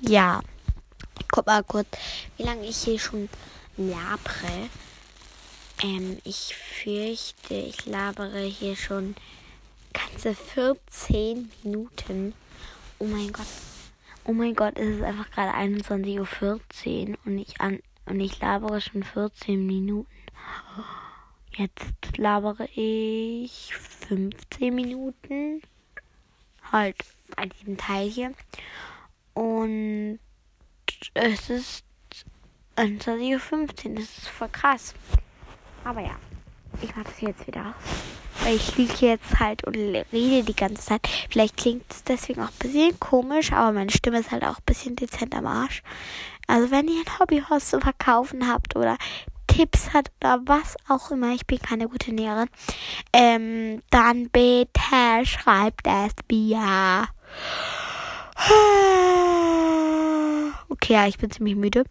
Ja, 0.00 0.40
guck 1.30 1.46
mal 1.46 1.64
kurz, 1.64 1.88
wie 2.36 2.44
lange 2.44 2.66
ich 2.66 2.76
hier 2.76 2.98
schon 2.98 3.28
labere. 3.76 4.68
Ähm, 5.82 6.18
ich 6.24 6.54
fürchte, 6.54 7.54
ich 7.54 7.86
labere 7.86 8.40
hier 8.40 8.76
schon 8.76 9.14
ganze 9.92 10.34
14 10.34 11.50
Minuten. 11.62 12.34
Oh 12.98 13.04
mein 13.04 13.32
Gott. 13.32 13.46
Oh 14.24 14.32
mein 14.32 14.54
Gott, 14.54 14.76
es 14.76 14.96
ist 14.96 15.02
einfach 15.02 15.30
gerade 15.30 15.56
21.14 15.56 17.10
Uhr 17.10 17.18
und 17.24 17.38
ich 17.38 17.60
an 17.60 17.80
und 18.06 18.20
ich 18.20 18.40
labere 18.40 18.80
schon 18.80 19.02
14 19.02 19.66
Minuten. 19.66 20.08
Jetzt 21.56 22.16
labere 22.16 22.68
ich 22.74 23.74
15 23.74 24.74
Minuten. 24.74 25.62
Halt 26.70 26.96
bei 27.36 27.46
diesem 27.46 27.76
Teil 27.76 28.08
hier. 28.08 28.32
Und 29.34 30.18
es 31.14 31.50
ist 31.50 31.84
21.15 32.76 33.88
Uhr. 33.88 33.94
Das 33.96 34.04
ist 34.04 34.28
voll 34.28 34.48
krass. 34.48 34.94
Aber 35.84 36.00
ja, 36.00 36.16
ich 36.82 36.94
mache 36.94 37.04
das 37.04 37.20
jetzt 37.20 37.46
wieder. 37.46 37.74
Weil 38.48 38.56
ich 38.56 38.78
liege 38.78 39.04
jetzt 39.04 39.40
halt 39.40 39.62
und 39.64 39.76
rede 39.76 40.42
die 40.42 40.56
ganze 40.56 40.82
Zeit. 40.82 41.06
Vielleicht 41.28 41.58
klingt 41.58 41.84
es 41.90 42.02
deswegen 42.02 42.40
auch 42.40 42.48
ein 42.48 42.58
bisschen 42.60 42.98
komisch, 42.98 43.52
aber 43.52 43.72
meine 43.72 43.90
Stimme 43.90 44.20
ist 44.20 44.30
halt 44.30 44.42
auch 44.42 44.56
ein 44.56 44.64
bisschen 44.64 44.96
dezent 44.96 45.34
am 45.34 45.46
Arsch. 45.46 45.82
Also 46.46 46.70
wenn 46.70 46.88
ihr 46.88 46.98
ein 46.98 47.18
Hobbyhaus 47.18 47.68
zu 47.68 47.78
verkaufen 47.78 48.48
habt 48.48 48.74
oder 48.74 48.96
Tipps 49.48 49.92
hat 49.92 50.10
oder 50.22 50.40
was 50.46 50.76
auch 50.88 51.10
immer, 51.10 51.34
ich 51.34 51.46
bin 51.46 51.58
keine 51.58 51.88
gute 51.88 52.14
Näherin, 52.14 52.48
ähm, 53.12 53.82
dann 53.90 54.30
bitte 54.30 54.70
schreibt 55.24 55.86
es 55.86 56.14
mir. 56.30 57.06
Okay, 60.70 60.94
ja, 60.94 61.06
ich 61.06 61.18
bin 61.18 61.30
ziemlich 61.30 61.56
müde. 61.56 61.84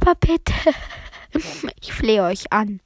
Aber 0.00 0.14
bitte, 0.14 0.52
ich 1.80 1.92
flehe 1.92 2.22
euch 2.22 2.52
an. 2.52 2.78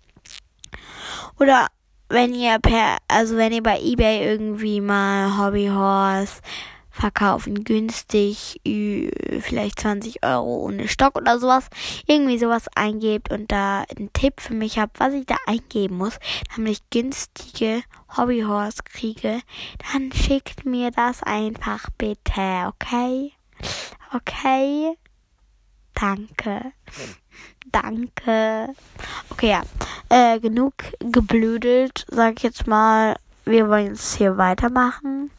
Oder 1.38 1.68
wenn 2.10 2.34
ihr 2.34 2.58
per, 2.58 2.98
also 3.08 3.36
wenn 3.36 3.52
ihr 3.52 3.62
bei 3.62 3.80
eBay 3.80 4.24
irgendwie 4.24 4.80
mal 4.80 5.38
Hobbyhorse 5.38 6.42
verkaufen 6.90 7.64
günstig, 7.64 8.60
vielleicht 8.64 9.80
20 9.80 10.24
Euro 10.24 10.64
ohne 10.64 10.88
Stock 10.88 11.16
oder 11.16 11.38
sowas, 11.38 11.68
irgendwie 12.06 12.38
sowas 12.38 12.66
eingebt 12.74 13.32
und 13.32 13.50
da 13.50 13.84
einen 13.96 14.12
Tipp 14.12 14.40
für 14.40 14.54
mich 14.54 14.78
habt, 14.78 14.98
was 15.00 15.14
ich 15.14 15.24
da 15.24 15.36
eingeben 15.46 15.96
muss, 15.96 16.18
damit 16.54 16.72
ich 16.72 16.90
günstige 16.90 17.82
Hobbyhorse 18.16 18.82
kriege, 18.84 19.40
dann 19.92 20.12
schickt 20.12 20.66
mir 20.66 20.90
das 20.90 21.22
einfach 21.22 21.88
bitte, 21.96 22.66
okay? 22.66 23.32
Okay? 24.12 24.96
Danke. 25.94 26.72
Danke. 27.72 28.68
Okay, 29.30 29.50
ja. 29.50 29.62
Äh, 30.08 30.40
genug 30.40 30.74
geblödelt, 30.98 32.06
sag 32.08 32.38
ich 32.38 32.42
jetzt 32.42 32.66
mal. 32.66 33.16
Wir 33.44 33.68
wollen 33.68 33.88
jetzt 33.88 34.16
hier 34.16 34.36
weitermachen. 34.36 35.30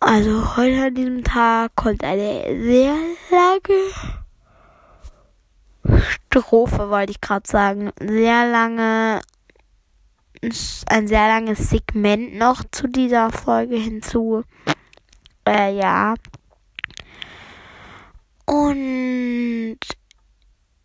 Also 0.00 0.56
heute 0.56 0.86
an 0.86 0.94
diesem 0.94 1.24
Tag 1.24 1.76
kommt 1.76 2.02
eine 2.02 2.42
sehr 2.64 2.96
lange 3.30 4.20
Strophe, 6.00 6.88
wollte 6.88 7.12
ich 7.12 7.20
gerade 7.20 7.46
sagen. 7.46 7.90
Sehr 8.00 8.50
lange, 8.50 9.20
ein 10.86 11.06
sehr 11.06 11.28
langes 11.28 11.70
Segment 11.70 12.34
noch 12.36 12.62
zu 12.70 12.88
dieser 12.88 13.30
Folge 13.30 13.76
hinzu. 13.76 14.42
Äh, 15.46 15.76
ja. 15.76 16.14
Und 18.46 19.78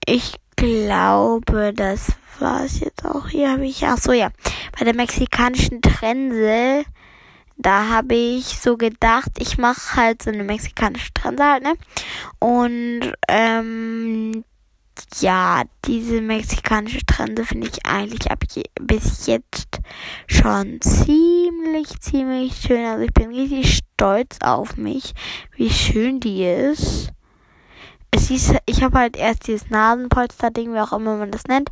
ich 0.05 0.35
glaube, 0.55 1.73
das 1.73 2.13
war 2.39 2.63
es 2.63 2.79
jetzt 2.79 3.05
auch. 3.05 3.27
Hier 3.27 3.51
habe 3.51 3.65
ich, 3.65 3.85
ach 3.85 3.97
so, 3.97 4.11
ja. 4.11 4.29
Bei 4.77 4.85
der 4.85 4.95
mexikanischen 4.95 5.81
Trense 5.81 6.85
da 7.57 7.89
habe 7.89 8.15
ich 8.15 8.59
so 8.59 8.77
gedacht, 8.77 9.31
ich 9.39 9.57
mache 9.57 9.95
halt 9.95 10.21
so 10.21 10.29
eine 10.29 10.43
mexikanische 10.43 11.13
Trense 11.13 11.43
halt, 11.43 11.63
ne? 11.63 11.73
Und 12.39 13.13
ähm, 13.29 14.43
ja, 15.19 15.63
diese 15.85 16.21
mexikanische 16.21 17.05
Trense 17.05 17.45
finde 17.45 17.67
ich 17.67 17.85
eigentlich 17.85 18.29
ab 18.29 18.43
je, 18.53 18.63
bis 18.81 19.25
jetzt 19.27 19.79
schon 20.27 20.81
ziemlich, 20.81 21.99
ziemlich 22.01 22.55
schön. 22.55 22.85
Also 22.85 23.05
ich 23.05 23.13
bin 23.13 23.33
richtig 23.33 23.77
stolz 23.77 24.37
auf 24.41 24.75
mich, 24.75 25.13
wie 25.55 25.69
schön 25.69 26.19
die 26.19 26.43
ist. 26.43 27.11
Es 28.15 28.31
ist, 28.31 28.55
ich 28.65 28.81
habe 28.81 28.97
halt 28.97 29.17
erst 29.17 29.47
dieses 29.47 29.69
Nasenpolster-Ding, 29.69 30.73
wie 30.73 30.79
auch 30.79 30.93
immer 30.93 31.17
man 31.17 31.31
das 31.31 31.43
nennt. 31.45 31.69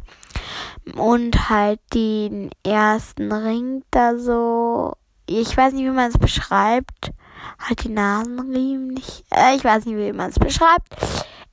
Und 0.96 1.50
halt 1.50 1.80
den 1.94 2.50
ersten 2.66 3.32
Ring 3.32 3.84
da 3.92 4.18
so 4.18 4.98
ich 5.26 5.56
weiß 5.56 5.74
nicht, 5.74 5.86
wie 5.86 5.90
man 5.90 6.10
es 6.10 6.18
beschreibt. 6.18 7.12
Halt 7.60 7.84
die 7.84 7.90
Nasenriemen 7.90 8.88
nicht. 8.88 9.26
Äh, 9.34 9.56
ich 9.56 9.64
weiß 9.64 9.86
nicht, 9.86 9.98
wie 9.98 10.12
man 10.12 10.30
es 10.30 10.40
beschreibt. 10.40 10.96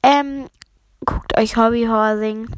Ähm, 0.02 0.48
guckt 1.04 1.38
euch 1.38 1.56
Hobbyhorsing 1.56 2.48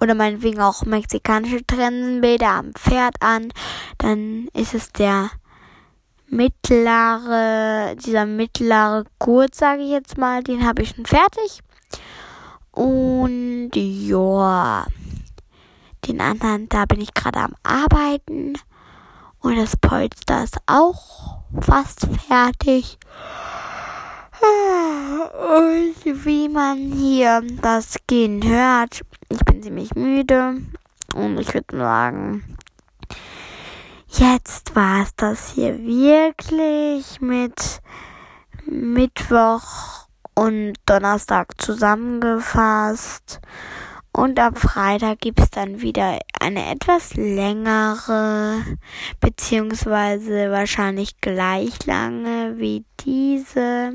oder 0.00 0.14
meinetwegen 0.14 0.60
auch 0.60 0.84
mexikanische 0.84 1.66
Trensenbilder 1.66 2.50
am 2.50 2.74
Pferd 2.74 3.16
an. 3.20 3.52
Dann 3.98 4.48
ist 4.52 4.74
es 4.74 4.92
der 4.92 5.30
mittlere, 6.34 7.94
dieser 7.96 8.26
mittlere 8.26 9.04
Gurt, 9.18 9.54
sage 9.54 9.82
ich 9.82 9.90
jetzt 9.90 10.18
mal, 10.18 10.42
den 10.42 10.66
habe 10.66 10.82
ich 10.82 10.90
schon 10.90 11.06
fertig. 11.06 11.60
Und 12.72 13.70
ja, 13.74 14.86
den 16.06 16.20
anderen, 16.20 16.68
da 16.68 16.84
bin 16.86 17.00
ich 17.00 17.14
gerade 17.14 17.38
am 17.38 17.54
Arbeiten. 17.62 18.58
Und 19.40 19.56
das 19.56 19.76
Polster 19.76 20.42
ist 20.42 20.58
auch 20.66 21.38
fast 21.60 22.08
fertig. 22.28 22.98
Und 24.40 26.24
wie 26.26 26.48
man 26.48 26.78
hier 26.78 27.42
das 27.62 27.96
Gehen 28.06 28.42
hört, 28.42 29.02
ich 29.28 29.44
bin 29.44 29.62
ziemlich 29.62 29.94
müde. 29.94 30.56
Und 31.14 31.38
ich 31.38 31.54
würde 31.54 31.76
sagen, 31.76 32.56
jetzt 34.18 34.74
war 34.76 35.02
es 35.02 35.14
das 35.16 35.52
hier 35.52 35.78
wirklich 35.78 37.20
mit 37.20 37.80
Mittwoch 38.66 40.06
und 40.34 40.74
Donnerstag 40.86 41.60
zusammengefasst. 41.60 43.40
Und 44.12 44.38
am 44.38 44.54
Freitag 44.54 45.20
gibt's 45.20 45.50
dann 45.50 45.80
wieder 45.80 46.18
eine 46.38 46.70
etwas 46.70 47.14
längere, 47.14 48.62
beziehungsweise 49.20 50.52
wahrscheinlich 50.52 51.20
gleich 51.20 51.84
lange 51.86 52.54
wie 52.58 52.84
diese. 53.00 53.94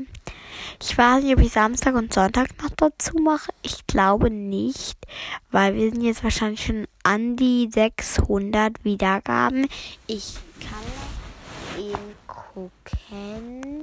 Ich 0.82 0.96
weiß 0.96 1.24
nicht, 1.24 1.36
ob 1.36 1.42
ich 1.42 1.52
Samstag 1.52 1.94
und 1.94 2.12
Sonntag 2.12 2.48
noch 2.62 2.70
dazu 2.70 3.16
mache. 3.18 3.52
Ich 3.62 3.86
glaube 3.86 4.30
nicht, 4.30 4.98
weil 5.50 5.74
wir 5.74 5.90
sind 5.90 6.02
jetzt 6.02 6.24
wahrscheinlich 6.24 6.64
schon 6.64 6.86
an 7.02 7.36
die 7.36 7.68
600 7.72 8.84
Wiedergaben. 8.84 9.68
Ich 10.06 10.34
kann 10.60 11.84
eben 11.84 12.14
gucken. 12.26 13.82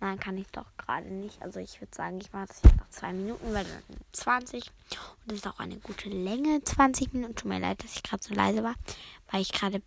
Nein, 0.00 0.20
kann 0.20 0.36
ich 0.36 0.48
doch 0.48 0.66
gerade 0.76 1.08
nicht. 1.08 1.40
Also 1.40 1.60
ich 1.60 1.80
würde 1.80 1.94
sagen, 1.94 2.20
ich 2.20 2.30
mache 2.32 2.48
das 2.48 2.60
jetzt 2.62 2.76
noch 2.76 2.90
zwei 2.90 3.12
Minuten, 3.12 3.54
weil 3.54 3.64
dann 3.64 3.96
20. 4.12 4.66
Und 4.66 4.70
das 5.26 5.38
ist 5.38 5.46
auch 5.46 5.58
eine 5.58 5.76
gute 5.76 6.10
Länge, 6.10 6.62
20 6.62 7.14
Minuten. 7.14 7.34
Tut 7.34 7.48
mir 7.48 7.58
leid, 7.58 7.82
dass 7.82 7.96
ich 7.96 8.02
gerade 8.02 8.22
so 8.22 8.34
leise 8.34 8.62
war, 8.62 8.74
weil 9.30 9.40
ich 9.40 9.52
gerade 9.52 9.80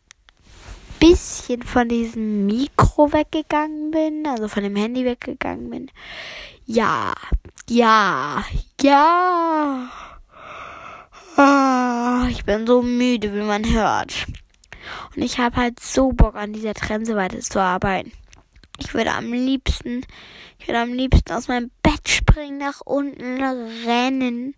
bisschen 1.00 1.64
von 1.64 1.90
diesem 1.90 2.46
Mikro 2.46 3.12
weggegangen 3.14 3.92
bin, 3.92 4.28
also 4.28 4.48
von 4.48 4.64
dem 4.64 4.76
Handy 4.76 5.06
weggegangen 5.06 5.70
bin. 5.70 5.92
Ja, 6.66 7.14
ja, 7.70 8.44
ja. 8.82 9.90
Ah, 11.38 12.28
ich 12.30 12.44
bin 12.46 12.66
so 12.66 12.82
müde, 12.82 13.34
wie 13.34 13.42
man 13.42 13.72
hört. 13.72 14.28
Und 15.16 15.22
ich 15.22 15.38
habe 15.38 15.56
halt 15.56 15.80
so 15.80 16.12
Bock 16.12 16.36
an 16.36 16.54
dieser 16.54 16.74
Trense 16.74 17.16
weiterzuarbeiten. 17.16 18.12
Ich 18.80 18.94
würde 18.94 19.12
am 19.12 19.32
liebsten, 19.34 20.06
ich 20.60 20.68
würde 20.68 20.80
am 20.80 20.94
liebsten 20.94 21.32
aus 21.32 21.48
meinem 21.48 21.72
Bett 21.82 22.08
springen, 22.08 22.58
nach 22.58 22.82
unten 22.82 23.44
rennen, 23.86 24.56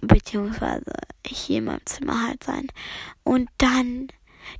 beziehungsweise 0.00 0.92
hier 1.26 1.58
in 1.58 1.64
meinem 1.64 1.84
Zimmer 1.84 2.26
halt 2.26 2.44
sein 2.44 2.66
und 3.24 3.48
dann 3.58 4.08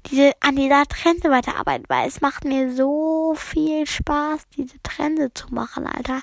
diese 0.07 0.32
an 0.41 0.57
dieser 0.57 0.84
Trense 0.86 1.30
weiterarbeiten, 1.30 1.84
weil 1.88 2.09
es 2.09 2.20
macht 2.20 2.45
mir 2.45 2.74
so 2.74 3.34
viel 3.36 3.86
Spaß, 3.86 4.49
diese 4.57 4.80
Trense 4.82 5.32
zu 5.34 5.53
machen, 5.55 5.86
Alter. 5.86 6.20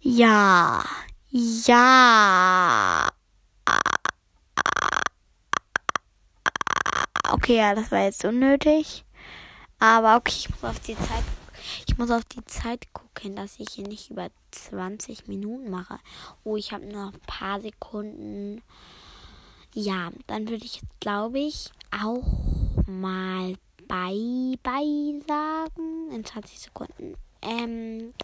Ja, 0.00 0.84
ja. 1.30 3.08
Okay, 7.30 7.56
ja, 7.56 7.74
das 7.74 7.90
war 7.90 8.04
jetzt 8.04 8.24
unnötig. 8.24 9.04
Aber 9.78 10.16
okay, 10.16 10.34
ich 10.36 10.50
muss 10.50 10.64
auf 10.64 10.80
die 10.80 10.96
Zeit 10.96 11.24
ich 11.86 11.98
muss 11.98 12.10
auf 12.10 12.24
die 12.24 12.44
Zeit 12.44 12.92
gucken, 12.92 13.36
dass 13.36 13.58
ich 13.58 13.70
hier 13.70 13.86
nicht 13.86 14.10
über 14.10 14.28
20 14.50 15.28
Minuten 15.28 15.70
mache. 15.70 15.98
Oh, 16.44 16.56
ich 16.56 16.72
habe 16.72 16.86
nur 16.86 17.08
ein 17.08 17.20
paar 17.26 17.60
Sekunden. 17.60 18.62
Ja, 19.74 20.10
dann 20.26 20.48
würde 20.48 20.64
ich 20.64 20.76
jetzt, 20.76 21.00
glaube 21.00 21.38
ich, 21.38 21.70
auch 21.90 22.57
nochmal 22.88 23.54
Bye 23.86 24.56
Bye 24.62 25.20
sagen 25.26 26.10
in 26.10 26.24
20 26.24 26.58
Sekunden. 26.58 27.14
Ähm, 27.42 28.14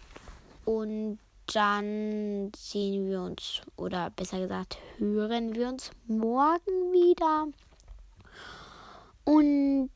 und 0.65 1.19
dann 1.53 2.51
sehen 2.57 3.07
wir 3.09 3.21
uns, 3.21 3.61
oder 3.77 4.09
besser 4.11 4.41
gesagt, 4.41 4.79
hören 4.99 5.55
wir 5.55 5.69
uns 5.69 5.93
morgen 6.07 6.93
wieder. 6.93 7.47
Und 9.25 9.91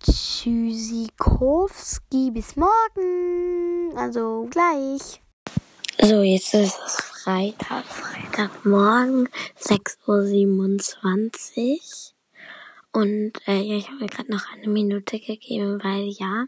Tschüssikowski, 0.00 2.30
bis 2.30 2.56
morgen. 2.56 3.92
Also 3.96 4.48
gleich. 4.50 5.20
So, 6.00 6.22
jetzt 6.22 6.54
ist 6.54 6.78
es 6.86 6.94
Freitag, 7.24 7.84
Freitagmorgen, 7.84 9.28
6.27 9.60 11.72
Uhr. 11.72 11.78
Und 12.98 13.34
äh, 13.46 13.60
ja, 13.60 13.76
ich 13.76 13.86
habe 13.86 14.00
mir 14.00 14.08
gerade 14.08 14.32
noch 14.32 14.52
eine 14.52 14.66
Minute 14.66 15.20
gegeben, 15.20 15.80
weil 15.84 16.08
ja. 16.08 16.46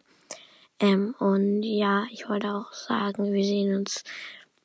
Ähm, 0.80 1.14
und 1.20 1.62
ja, 1.62 2.06
ich 2.10 2.28
wollte 2.28 2.52
auch 2.52 2.72
sagen, 2.72 3.32
wir 3.32 3.44
sehen 3.44 3.76
uns, 3.76 4.02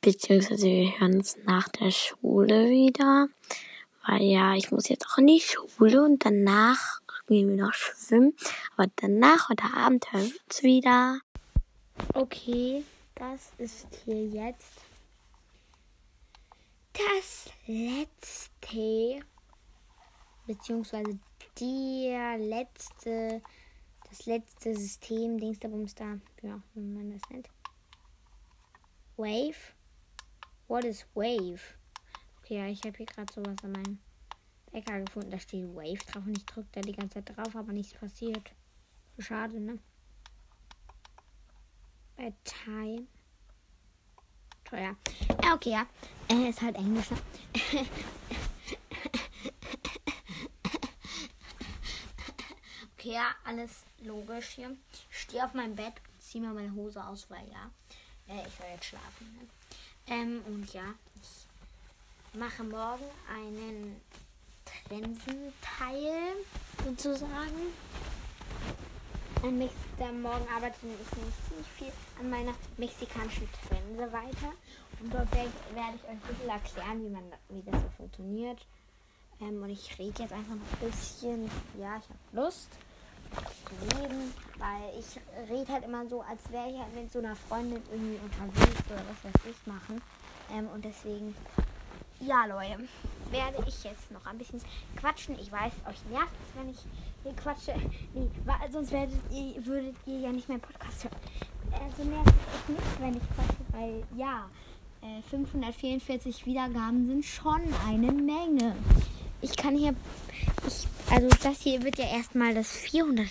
beziehungsweise 0.00 0.66
wir 0.66 0.98
hören 0.98 1.18
uns 1.18 1.36
nach 1.44 1.68
der 1.68 1.92
Schule 1.92 2.70
wieder. 2.70 3.28
Weil 4.04 4.22
ja, 4.22 4.56
ich 4.56 4.72
muss 4.72 4.88
jetzt 4.88 5.06
auch 5.06 5.18
in 5.18 5.28
die 5.28 5.38
Schule 5.38 6.02
und 6.02 6.24
danach 6.24 7.02
gehen 7.28 7.56
wir 7.56 7.66
noch 7.66 7.74
schwimmen. 7.74 8.34
Aber 8.76 8.90
danach, 8.96 9.48
heute 9.48 9.72
Abend, 9.72 10.12
hören 10.12 10.24
wir 10.24 10.40
uns 10.48 10.62
wieder. 10.64 11.20
Okay, 12.14 12.82
das 13.14 13.52
ist 13.58 13.86
hier 14.04 14.26
jetzt 14.26 14.72
das 16.94 17.48
letzte, 17.68 19.24
beziehungsweise 20.48 21.16
der 21.60 22.38
letzte, 22.38 23.42
das 24.08 24.26
letzte 24.26 24.74
System, 24.74 25.38
Dingsda 25.38 25.68
da, 25.68 26.18
ja, 26.42 26.62
wie 26.74 26.80
man 26.80 27.10
das 27.10 27.22
nennt. 27.30 27.48
Wave? 29.16 29.72
What 30.68 30.84
is 30.84 31.06
Wave? 31.14 31.60
Okay, 32.38 32.58
ja, 32.58 32.66
ich 32.66 32.82
habe 32.84 32.96
hier 32.96 33.06
gerade 33.06 33.32
sowas 33.32 33.56
an 33.62 33.72
meinem 33.72 33.98
Wecker 34.72 35.00
gefunden. 35.00 35.30
Da 35.30 35.38
steht 35.38 35.74
Wave 35.74 36.04
drauf 36.06 36.26
und 36.26 36.36
ich 36.36 36.44
drücke 36.44 36.68
da 36.72 36.80
die 36.80 36.92
ganze 36.92 37.24
Zeit 37.24 37.36
drauf, 37.36 37.56
aber 37.56 37.72
nichts 37.72 37.94
passiert. 37.94 38.52
Schade, 39.18 39.58
ne? 39.58 39.78
Bei 42.16 42.32
Time. 42.44 43.06
Teuer. 44.64 44.96
Ja, 45.42 45.54
okay, 45.54 45.70
ja. 45.70 45.86
Äh, 46.28 46.50
ist 46.50 46.60
halt 46.60 46.76
Englisch, 46.76 47.10
ne? 47.10 47.18
okay, 53.06 53.18
alles 53.44 53.84
logisch 54.02 54.48
hier. 54.50 54.76
Ich 55.10 55.18
stehe 55.20 55.44
auf 55.44 55.54
meinem 55.54 55.76
Bett, 55.76 55.94
ziehe 56.18 56.44
mir 56.44 56.52
meine 56.52 56.72
Hose 56.74 57.04
aus, 57.04 57.26
weil 57.28 57.46
ja, 57.50 57.70
äh, 58.28 58.46
ich 58.46 58.58
will 58.58 58.66
jetzt 58.72 58.86
schlafen. 58.86 59.38
Ne? 59.38 59.46
Ähm, 60.08 60.42
und 60.46 60.72
ja, 60.72 60.94
ich 61.14 62.38
mache 62.38 62.64
morgen 62.64 63.04
einen 63.28 64.00
Trensenteil 64.64 66.36
sozusagen. 66.84 67.72
An 69.42 69.58
Mexiker 69.58 70.12
morgen 70.12 70.48
arbeite 70.48 70.76
ich 70.78 70.82
nämlich 70.82 71.08
ziemlich 71.48 71.66
viel 71.78 71.92
an 72.18 72.30
meiner 72.30 72.54
mexikanischen 72.76 73.48
Trense 73.68 74.12
weiter. 74.12 74.52
Und 75.00 75.12
dort 75.12 75.30
werde 75.32 75.50
ich 75.94 76.04
euch 76.04 76.08
ein 76.08 76.20
bisschen 76.20 76.48
erklären, 76.48 77.04
wie, 77.04 77.10
man, 77.10 77.24
wie 77.50 77.70
das 77.70 77.82
so 77.82 77.88
funktioniert. 77.96 78.66
Ähm, 79.40 79.62
und 79.62 79.68
ich 79.68 79.98
rede 79.98 80.22
jetzt 80.22 80.32
einfach 80.32 80.54
noch 80.54 80.80
ein 80.80 80.90
bisschen. 80.90 81.50
Ja, 81.78 81.98
ich 81.98 82.08
habe 82.08 82.18
Lust 82.32 82.70
reden, 83.94 84.32
weil 84.58 84.98
ich 84.98 85.20
rede 85.50 85.72
halt 85.72 85.84
immer 85.84 86.06
so, 86.06 86.22
als 86.22 86.40
wäre 86.50 86.68
ich 86.70 86.78
halt 86.78 86.94
mit 86.94 87.12
so 87.12 87.18
einer 87.18 87.36
Freundin 87.36 87.82
irgendwie 87.90 88.18
unterwegs 88.22 88.80
oder 88.90 89.02
was 89.08 89.24
weiß 89.24 89.42
ich 89.50 89.66
machen. 89.66 90.00
Ähm, 90.52 90.68
und 90.74 90.84
deswegen, 90.84 91.34
ja 92.20 92.46
Leute, 92.46 92.88
werde 93.30 93.64
ich 93.66 93.84
jetzt 93.84 94.10
noch 94.10 94.24
ein 94.26 94.38
bisschen 94.38 94.60
quatschen. 94.96 95.38
Ich 95.38 95.50
weiß, 95.50 95.72
euch 95.88 96.04
nervt 96.10 96.32
es, 96.44 96.60
wenn 96.60 96.70
ich 96.70 96.78
hier 97.22 97.34
quatsche. 97.34 97.74
Nee, 98.14 98.30
sonst 98.70 98.92
werdet 98.92 99.18
ihr, 99.32 99.64
würdet 99.66 99.96
ihr 100.06 100.20
ja 100.20 100.32
nicht 100.32 100.48
mehr 100.48 100.58
Podcast 100.58 101.04
hören. 101.04 101.16
Also 101.72 102.04
nervt 102.04 102.28
es 102.28 102.54
euch 102.54 102.76
nicht, 102.76 103.00
wenn 103.00 103.14
ich 103.14 103.34
quatsche, 103.34 103.62
weil 103.72 104.04
ja, 104.16 104.48
544 105.30 106.42
äh, 106.42 106.46
Wiedergaben 106.46 107.06
sind 107.06 107.24
schon 107.24 107.60
eine 107.86 108.12
Menge. 108.12 108.74
Ich 109.48 109.56
kann 109.56 109.76
hier, 109.76 109.94
ich, 110.66 110.88
also 111.08 111.28
das 111.40 111.60
hier 111.60 111.80
wird 111.84 111.98
ja 111.98 112.06
erstmal 112.06 112.52
das 112.52 112.76
400er, 112.78 113.28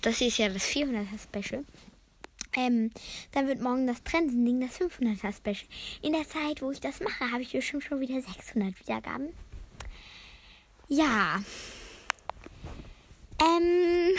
das 0.00 0.16
hier 0.16 0.28
ist 0.28 0.38
ja 0.38 0.48
das 0.48 0.64
400er 0.64 1.18
Special. 1.22 1.66
Ähm, 2.56 2.90
dann 3.32 3.46
wird 3.46 3.60
morgen 3.60 3.86
das 3.86 4.02
Trendending, 4.02 4.62
das 4.62 4.80
500er 4.80 5.36
Special. 5.36 5.68
In 6.00 6.14
der 6.14 6.26
Zeit, 6.26 6.62
wo 6.62 6.70
ich 6.70 6.80
das 6.80 7.00
mache, 7.00 7.30
habe 7.30 7.42
ich 7.42 7.52
bestimmt 7.52 7.84
schon 7.84 8.00
wieder 8.00 8.22
600 8.22 8.80
Wiedergaben. 8.80 9.34
Ja. 10.88 11.42
Ähm, 13.38 14.16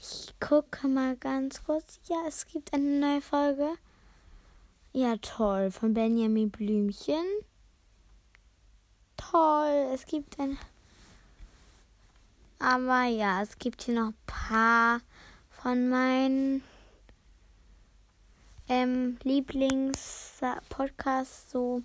ich 0.00 0.34
gucke 0.38 0.86
mal 0.86 1.16
ganz 1.16 1.64
kurz. 1.64 1.98
Ja, 2.08 2.18
es 2.28 2.46
gibt 2.46 2.72
eine 2.72 3.00
neue 3.00 3.20
Folge. 3.20 3.72
Ja, 4.92 5.16
toll. 5.16 5.72
Von 5.72 5.94
Benjamin 5.94 6.50
Blümchen. 6.50 7.24
Toll. 9.16 9.90
Es 9.94 10.04
gibt 10.06 10.38
ein. 10.38 10.58
Aber 12.58 13.04
ja, 13.04 13.42
es 13.42 13.58
gibt 13.58 13.82
hier 13.82 13.94
noch 13.94 14.08
ein 14.08 14.14
paar 14.26 15.00
von 15.50 15.88
meinen 15.88 16.62
ähm, 18.68 19.18
Lieblingspodcasts 19.22 21.50
so. 21.50 21.82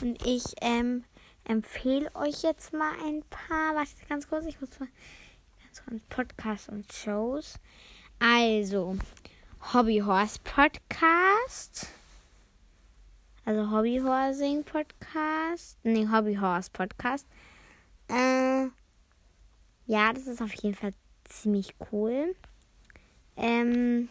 Und 0.00 0.24
ich 0.26 0.44
ähm, 0.60 1.04
empfehle 1.44 2.10
euch 2.14 2.42
jetzt 2.42 2.72
mal 2.72 2.92
ein 3.04 3.22
paar. 3.28 3.74
Wartet 3.74 4.08
ganz 4.08 4.28
kurz, 4.28 4.46
ich 4.46 4.60
muss 4.60 4.78
mal 4.80 4.88
Podcasts 6.08 6.68
und 6.68 6.92
Shows. 6.92 7.54
Also, 8.18 8.96
Hobby 9.72 9.98
Horse 9.98 10.38
Podcast. 10.44 11.88
Also 13.50 13.66
Hobbyhorsing 13.72 14.62
Podcast. 14.62 15.76
Nee, 15.82 16.06
Hobbyhorse 16.06 16.70
Podcast. 16.70 17.26
Äh, 18.06 18.68
ja, 19.86 20.12
das 20.12 20.28
ist 20.28 20.40
auf 20.40 20.54
jeden 20.54 20.76
Fall 20.76 20.94
ziemlich 21.24 21.74
cool. 21.90 22.36
Ähm, 23.36 24.08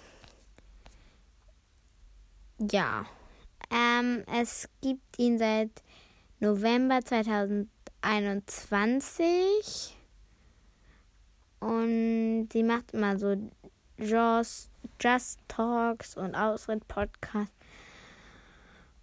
ja. 2.60 3.06
Ähm, 3.72 4.26
es 4.30 4.68
gibt 4.82 5.18
ihn 5.18 5.40
seit 5.40 5.72
November 6.42 7.00
2021. 7.00 9.96
Und 11.62 12.50
sie 12.52 12.64
macht 12.64 12.92
immer 12.92 13.18
so 13.18 13.38
Just, 13.98 14.70
Just 15.00 15.40
Talks 15.48 16.18
und 16.18 16.36
Ausritt 16.36 16.86
Podcasts 16.90 17.59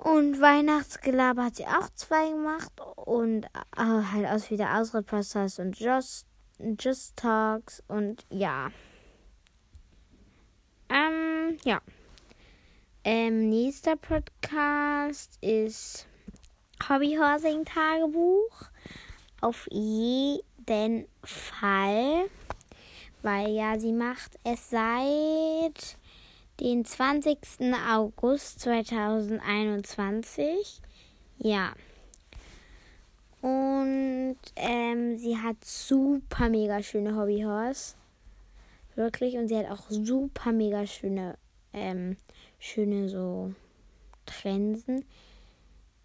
und 0.07 0.41
Weihnachtsgelaber 0.41 1.47
hat 1.47 1.57
sie 1.57 1.67
auch 1.67 1.89
zwei 1.97 2.31
gemacht. 2.31 2.71
Und 2.95 3.47
äh, 3.77 4.03
halt 4.13 4.27
aus 4.27 4.53
wie 4.53 4.57
der 4.57 4.79
Ausritt-Podcast 4.79 5.59
und 5.59 5.77
Just, 5.81 6.29
Just 6.79 7.17
Talks. 7.17 7.83
Und 7.89 8.25
ja. 8.31 8.71
Ähm, 10.89 11.57
ja. 11.65 11.81
Ähm, 13.03 13.49
nächster 13.49 13.97
Podcast 13.97 15.39
ist 15.41 16.07
Hobbyhorsing 16.89 17.65
Tagebuch. 17.65 18.63
Auf 19.41 19.67
jeden 19.73 21.09
Fall. 21.25 22.31
Weil 23.23 23.49
ja, 23.49 23.77
sie 23.77 23.93
macht 23.93 24.39
es 24.45 24.71
seit 24.71 25.99
den 26.61 26.85
20. 26.85 27.39
August 27.91 28.61
2021. 28.61 30.83
Ja. 31.39 31.73
Und 33.43 34.37
ähm, 34.57 35.19
sie 35.19 35.37
hat 35.37 35.63
super 35.65 36.49
mega 36.49 36.83
schöne 36.83 37.15
Hobbyhorse. 37.17 37.95
Wirklich. 38.95 39.37
Und 39.37 39.49
sie 39.49 39.59
hat 39.59 39.71
auch 39.71 39.85
super 39.89 40.53
mega 40.53 40.87
schöne, 40.87 41.37
ähm, 41.73 42.17
schöne 42.59 43.09
so 43.09 43.53
Trensen. 44.25 45.05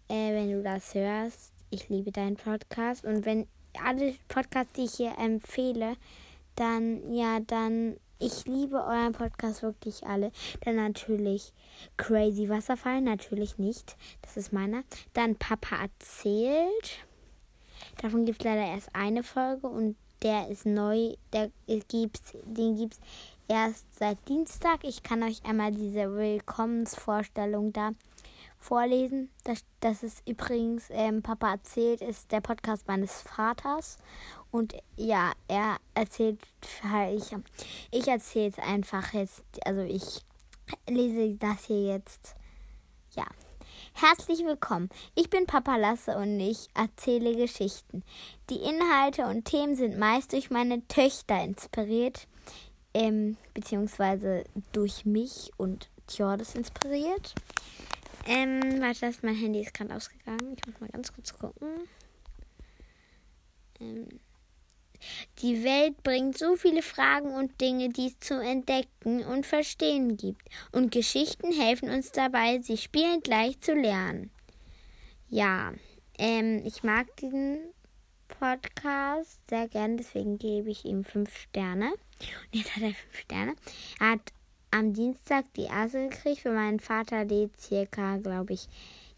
Äh, 0.08 0.34
wenn 0.34 0.50
du 0.52 0.62
das 0.62 0.94
hörst, 0.94 1.52
ich 1.70 1.88
liebe 1.88 2.12
deinen 2.12 2.36
Podcast. 2.36 3.04
Und 3.04 3.24
wenn 3.24 3.46
alle 3.82 4.14
Podcasts, 4.28 4.74
die 4.74 4.84
ich 4.84 4.94
hier 4.94 5.18
empfehle, 5.18 5.96
dann, 6.54 7.14
ja, 7.14 7.40
dann 7.40 7.96
ich 8.22 8.46
liebe 8.46 8.76
euren 8.76 9.12
Podcast 9.12 9.62
wirklich 9.62 10.06
alle. 10.06 10.30
Dann 10.64 10.76
natürlich 10.76 11.52
Crazy 11.96 12.48
Wasserfall, 12.48 13.00
natürlich 13.00 13.58
nicht. 13.58 13.96
Das 14.22 14.36
ist 14.36 14.52
meiner. 14.52 14.84
Dann 15.12 15.36
Papa 15.36 15.76
erzählt. 15.82 17.06
Davon 18.00 18.24
gibt 18.24 18.38
es 18.40 18.44
leider 18.44 18.64
erst 18.64 18.94
eine 18.94 19.22
Folge 19.22 19.66
und 19.66 19.96
der 20.22 20.48
ist 20.48 20.66
neu, 20.66 21.14
der 21.32 21.50
gibt's, 21.88 22.34
den 22.44 22.76
gibt's 22.76 23.00
erst 23.48 23.92
seit 23.98 24.28
Dienstag. 24.28 24.84
Ich 24.84 25.02
kann 25.02 25.22
euch 25.24 25.44
einmal 25.44 25.72
diese 25.72 26.14
Willkommensvorstellung 26.14 27.72
da 27.72 27.90
vorlesen. 28.58 29.30
Das, 29.44 29.64
das 29.80 30.02
ist 30.04 30.22
übrigens, 30.28 30.84
ähm, 30.90 31.22
Papa 31.22 31.50
erzählt, 31.50 32.00
ist 32.00 32.30
der 32.30 32.40
Podcast 32.40 32.86
meines 32.86 33.20
Vaters. 33.22 33.98
Und 34.52 34.74
ja, 34.96 35.32
er 35.48 35.78
erzählt, 35.94 36.38
ich, 37.10 37.34
ich 37.90 38.06
erzähle 38.06 38.48
es 38.48 38.58
einfach 38.58 39.14
jetzt, 39.14 39.42
also 39.64 39.80
ich 39.80 40.20
lese 40.86 41.36
das 41.38 41.64
hier 41.64 41.94
jetzt. 41.94 42.36
Ja. 43.16 43.24
Herzlich 43.94 44.44
willkommen. 44.44 44.90
Ich 45.14 45.30
bin 45.30 45.46
Papa 45.46 45.76
Lasse 45.76 46.18
und 46.18 46.38
ich 46.38 46.68
erzähle 46.74 47.34
Geschichten. 47.34 48.04
Die 48.50 48.56
Inhalte 48.56 49.24
und 49.24 49.46
Themen 49.46 49.74
sind 49.74 49.98
meist 49.98 50.34
durch 50.34 50.50
meine 50.50 50.86
Töchter 50.86 51.42
inspiriert, 51.42 52.28
ähm, 52.92 53.38
beziehungsweise 53.54 54.44
durch 54.72 55.06
mich 55.06 55.50
und 55.56 55.88
Tjordes 56.08 56.54
inspiriert. 56.54 57.34
Ähm, 58.26 58.82
warte, 58.82 59.00
das, 59.00 59.22
mein 59.22 59.34
Handy 59.34 59.62
ist 59.62 59.72
gerade 59.72 59.96
ausgegangen. 59.96 60.56
Ich 60.58 60.66
muss 60.66 60.78
mal 60.78 60.90
ganz 60.90 61.10
kurz 61.10 61.32
gucken. 61.32 61.88
Ähm. 63.80 64.20
Die 65.38 65.64
Welt 65.64 66.02
bringt 66.02 66.38
so 66.38 66.56
viele 66.56 66.82
Fragen 66.82 67.34
und 67.34 67.60
Dinge, 67.60 67.88
die 67.88 68.06
es 68.06 68.18
zu 68.20 68.40
entdecken 68.40 69.24
und 69.24 69.46
verstehen 69.46 70.16
gibt. 70.16 70.48
Und 70.72 70.92
Geschichten 70.92 71.52
helfen 71.52 71.90
uns 71.90 72.12
dabei, 72.12 72.60
sie 72.60 72.76
spielend 72.76 73.24
gleich 73.24 73.60
zu 73.60 73.74
lernen. 73.74 74.30
Ja, 75.28 75.72
ähm, 76.18 76.62
ich 76.64 76.82
mag 76.82 77.16
diesen 77.16 77.58
Podcast 78.28 79.40
sehr 79.48 79.68
gern, 79.68 79.96
deswegen 79.96 80.38
gebe 80.38 80.70
ich 80.70 80.84
ihm 80.84 81.04
fünf 81.04 81.36
Sterne. 81.36 81.90
Und 81.90 82.58
jetzt 82.58 82.76
hat 82.76 82.82
er 82.82 82.94
fünf 82.94 83.18
Sterne. 83.18 83.54
Er 84.00 84.10
hat 84.12 84.32
am 84.70 84.92
Dienstag 84.92 85.44
die 85.54 85.64
erste 85.64 86.08
gekriegt. 86.08 86.40
Für 86.40 86.52
meinen 86.52 86.80
Vater 86.80 87.24
lädt 87.24 87.56
circa, 87.60 88.16
glaube 88.16 88.54
ich, 88.54 88.68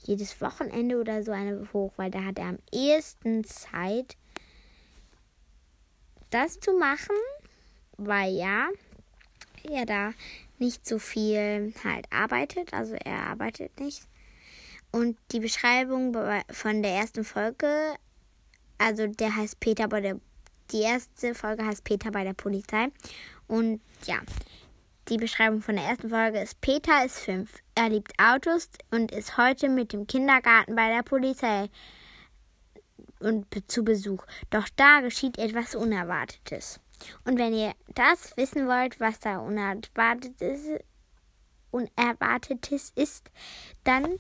jedes 0.07 0.41
Wochenende 0.41 1.01
oder 1.01 1.23
so 1.23 1.33
eine 1.33 1.67
hoch, 1.73 1.93
weil 1.97 2.11
da 2.11 2.25
hat 2.25 2.39
er 2.39 2.47
am 2.47 2.59
ehesten 2.73 3.45
Zeit, 3.45 4.17
das 6.35 6.59
zu 6.59 6.73
machen, 6.73 7.17
weil 7.97 8.35
ja, 8.35 8.69
er 9.71 9.87
da 9.87 10.13
nicht 10.59 10.87
so 10.87 10.99
viel 10.99 11.73
halt 11.85 12.07
arbeitet, 12.11 12.75
also 12.75 12.95
er 12.95 13.27
arbeitet 13.29 13.79
nicht. 13.79 14.03
Und 14.91 15.17
die 15.33 15.41
Beschreibung 15.41 16.15
von 16.51 16.83
der 16.83 16.93
ersten 16.93 17.25
Folge, 17.25 17.95
also 18.79 19.07
der 19.07 19.37
heißt 19.37 19.61
Peter 19.61 19.89
bei 19.89 20.01
der, 20.01 20.21
die 20.73 20.83
erste 20.83 21.35
Folge 21.35 21.65
heißt 21.65 21.85
Peter 21.85 22.11
bei 22.11 22.25
der 22.25 22.35
Polizei. 22.35 22.89
Und 23.47 23.81
ja, 24.07 24.19
die 25.09 25.19
Beschreibung 25.19 25.63
von 25.63 25.77
der 25.77 25.85
ersten 25.85 26.11
Folge 26.11 26.41
ist: 26.41 26.61
Peter 26.61 27.05
ist 27.05 27.19
fünf. 27.19 27.53
Er 27.75 27.91
liebt 27.91 28.13
Autos 28.19 28.69
und 28.91 29.13
ist 29.13 29.37
heute 29.37 29.69
mit 29.69 29.93
dem 29.93 30.07
Kindergarten 30.07 30.75
bei 30.75 30.89
der 30.89 31.03
Polizei 31.03 31.69
und 33.25 33.47
zu 33.71 33.85
Besuch. 33.85 34.25
Doch 34.51 34.69
da 34.77 35.01
geschieht 35.01 35.39
etwas 35.39 35.75
Unerwartetes. 35.75 36.81
Und 37.25 37.39
wenn 37.39 37.55
ihr 37.55 37.73
das 37.95 38.37
wissen 38.37 38.67
wollt, 38.67 39.01
was 39.01 39.21
da 39.21 39.39
Unerwartetes, 39.39 40.81
Unerwartetes 41.71 42.93
ist, 42.95 43.31
dann 43.83 44.19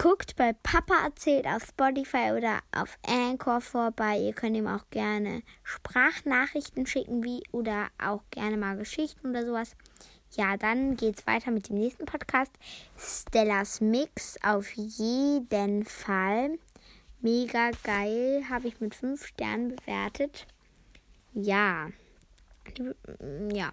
Guckt 0.00 0.36
bei 0.36 0.52
Papa 0.52 0.94
erzählt 1.06 1.44
auf 1.48 1.64
Spotify 1.64 2.30
oder 2.30 2.60
auf 2.70 2.96
Anchor 3.04 3.60
vorbei. 3.60 4.16
Ihr 4.20 4.32
könnt 4.32 4.56
ihm 4.56 4.68
auch 4.68 4.88
gerne 4.90 5.42
Sprachnachrichten 5.64 6.86
schicken, 6.86 7.24
wie 7.24 7.42
oder 7.50 7.88
auch 8.00 8.22
gerne 8.30 8.56
mal 8.56 8.76
Geschichten 8.76 9.30
oder 9.30 9.44
sowas. 9.44 9.76
Ja, 10.32 10.56
dann 10.56 10.96
geht's 10.96 11.26
weiter 11.26 11.50
mit 11.50 11.68
dem 11.68 11.78
nächsten 11.78 12.04
Podcast. 12.04 12.52
Stellas 12.96 13.80
Mix 13.80 14.36
auf 14.42 14.70
jeden 14.72 15.84
Fall. 15.84 16.58
Mega 17.20 17.70
geil. 17.82 18.44
Habe 18.48 18.68
ich 18.68 18.80
mit 18.80 18.94
5 18.94 19.26
Sternen 19.26 19.74
bewertet. 19.74 20.46
Ja. 21.34 21.88
Ja. 23.52 23.70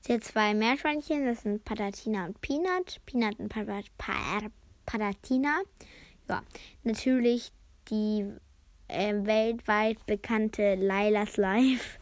Sehr 0.00 0.20
zwei 0.20 0.54
Meerschweinchen. 0.54 1.26
Das 1.26 1.42
sind 1.42 1.64
Patatina 1.64 2.26
und 2.26 2.40
Peanut. 2.40 3.00
Peanut 3.06 3.38
und 3.38 3.48
Pat 3.48 3.66
Pat 3.98 4.50
Palatina. 4.84 5.62
Ja, 6.28 6.42
natürlich 6.84 7.52
die 7.90 8.24
äh, 8.88 9.14
weltweit 9.14 10.04
bekannte 10.06 10.74
Lailas 10.74 11.36
Life. 11.36 11.98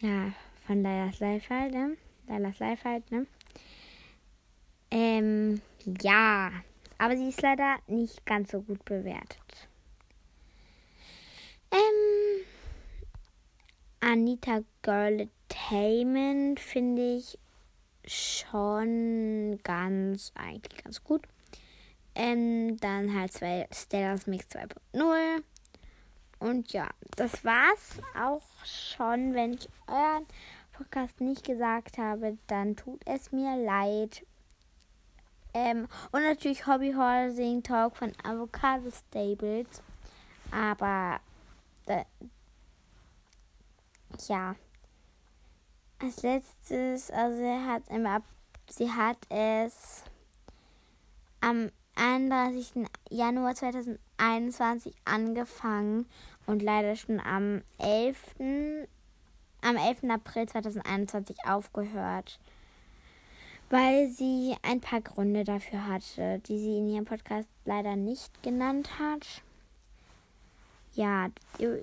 Ja, 0.00 0.32
von 0.66 0.82
Lailas 0.82 1.20
Life 1.20 1.52
halt, 1.52 1.72
ne? 1.72 1.96
Lailas 2.28 2.58
Life 2.58 2.88
halt, 2.88 3.10
ne? 3.10 3.26
Ähm, 4.90 5.60
ja, 6.00 6.52
aber 6.98 7.16
sie 7.16 7.28
ist 7.28 7.42
leider 7.42 7.76
nicht 7.86 8.24
ganz 8.24 8.52
so 8.52 8.60
gut 8.62 8.84
bewertet. 8.84 9.68
Ähm, 11.70 12.44
Anita 14.00 14.60
Girl 14.82 15.28
finde 16.58 17.16
ich 17.16 17.38
schon 18.06 19.58
ganz, 19.62 20.32
eigentlich 20.34 20.84
ganz 20.84 21.02
gut. 21.02 21.22
Ähm, 22.14 22.76
dann 22.78 23.18
halt 23.18 23.32
zwei 23.32 23.66
Stellas 23.72 24.26
Mix 24.26 24.46
2.0. 24.50 25.42
Und 26.38 26.72
ja, 26.72 26.88
das 27.16 27.44
war's 27.44 27.98
auch 28.16 28.42
schon. 28.64 29.34
Wenn 29.34 29.54
ich 29.54 29.68
euren 29.88 30.26
Podcast 30.76 31.20
nicht 31.20 31.44
gesagt 31.44 31.98
habe, 31.98 32.36
dann 32.48 32.74
tut 32.74 33.00
es 33.06 33.30
mir 33.30 33.56
leid. 33.56 34.26
Ähm, 35.54 35.86
und 36.10 36.22
natürlich 36.22 36.66
Hobby 36.66 36.92
Horsing 36.92 37.62
Talk 37.62 37.96
von 37.96 38.12
Avocado 38.24 38.90
Stables. 38.90 39.82
Aber 40.50 41.20
äh, 41.86 42.04
ja. 44.26 44.56
Als 46.00 46.22
letztes, 46.22 47.10
also 47.10 47.36
sie 47.38 47.66
hat 47.66 47.88
immer, 47.88 48.22
sie 48.68 48.90
hat 48.90 49.18
es 49.28 50.02
am 51.40 51.70
31. 51.94 52.86
Januar 53.10 53.54
2021 53.54 54.92
angefangen 55.04 56.06
und 56.46 56.62
leider 56.62 56.96
schon 56.96 57.20
am 57.20 57.62
11. 57.78 58.34
am 59.64 59.76
11. 59.76 60.10
April 60.10 60.46
2021 60.46 61.36
aufgehört, 61.46 62.38
weil 63.70 64.08
sie 64.08 64.54
ein 64.62 64.80
paar 64.80 65.00
Gründe 65.00 65.44
dafür 65.44 65.86
hatte, 65.86 66.40
die 66.46 66.58
sie 66.58 66.78
in 66.78 66.88
ihrem 66.88 67.04
Podcast 67.04 67.48
leider 67.64 67.96
nicht 67.96 68.42
genannt 68.42 68.98
hat. 68.98 69.42
Ja, 70.94 71.28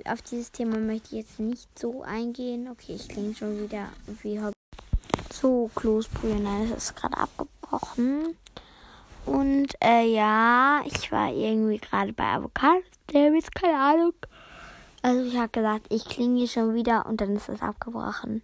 auf 0.06 0.22
dieses 0.22 0.52
Thema 0.52 0.78
möchte 0.78 1.16
ich 1.16 1.24
jetzt 1.24 1.40
nicht 1.40 1.68
so 1.78 2.04
eingehen. 2.04 2.70
Okay, 2.70 2.96
ich 2.96 3.10
klinge 3.10 3.36
schon 3.36 3.62
wieder 3.62 3.90
wie 4.22 4.40
Hobby. 4.40 4.54
So, 5.34 5.70
Kloßbrühe, 5.76 6.40
nein, 6.40 6.72
es 6.72 6.90
ist 6.90 6.96
gerade 6.96 7.18
abgebrochen. 7.18 8.38
Und 9.26 9.76
äh, 9.84 10.14
ja, 10.14 10.82
ich 10.86 11.12
war 11.12 11.32
irgendwie 11.32 11.78
gerade 11.78 12.14
bei 12.14 12.24
Avocado 12.24 12.82
Davis, 13.08 13.52
keine 13.52 13.78
Ahnung. 13.78 14.14
Also 15.02 15.24
ich 15.24 15.36
habe 15.36 15.50
gesagt, 15.50 15.88
ich 15.90 16.06
klinge 16.06 16.48
schon 16.48 16.76
wieder 16.76 17.06
und 17.08 17.22
dann 17.22 17.36
ist 17.36 17.50
es 17.50 17.62
abgebrochen. 17.62 18.44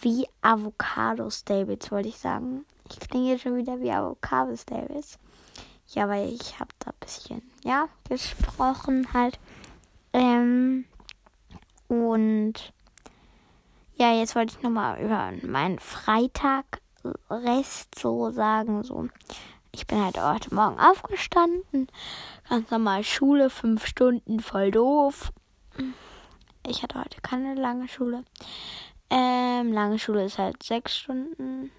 Wie 0.00 0.26
Avocado 0.42 1.30
Stables, 1.30 1.90
wollte 1.90 2.08
ich 2.08 2.18
sagen. 2.18 2.66
Ich 2.90 3.00
klinge 3.00 3.38
schon 3.38 3.56
wieder 3.56 3.80
wie 3.80 3.90
Avocado 3.90 4.54
Stables. 4.54 5.18
Ja, 5.88 6.08
weil 6.08 6.28
ich 6.28 6.58
habe 6.60 6.70
da 6.80 6.90
ein 6.90 6.96
bisschen, 7.00 7.42
ja, 7.62 7.88
gesprochen 8.08 9.06
halt. 9.14 9.38
Ähm, 10.12 10.84
und 11.88 12.54
ja, 13.96 14.12
jetzt 14.12 14.34
wollte 14.34 14.54
ich 14.56 14.62
nochmal 14.62 15.00
über 15.00 15.32
meinen 15.42 15.78
Freitag 15.78 16.80
Rest 17.30 17.98
so 17.98 18.30
sagen, 18.30 18.82
so 18.82 19.08
ich 19.72 19.86
bin 19.86 20.02
halt 20.02 20.20
heute 20.20 20.54
Morgen 20.54 20.78
aufgestanden. 20.78 21.88
Ganz 22.48 22.70
normal 22.70 23.04
Schule, 23.04 23.50
fünf 23.50 23.86
Stunden, 23.86 24.40
voll 24.40 24.70
doof. 24.70 25.32
Ich 26.66 26.82
hatte 26.82 26.98
heute 26.98 27.20
keine 27.20 27.54
lange 27.54 27.88
Schule. 27.88 28.24
Ähm, 29.10 29.72
lange 29.72 29.98
Schule 29.98 30.24
ist 30.24 30.38
halt 30.38 30.62
sechs 30.62 30.96
Stunden. 30.96 31.70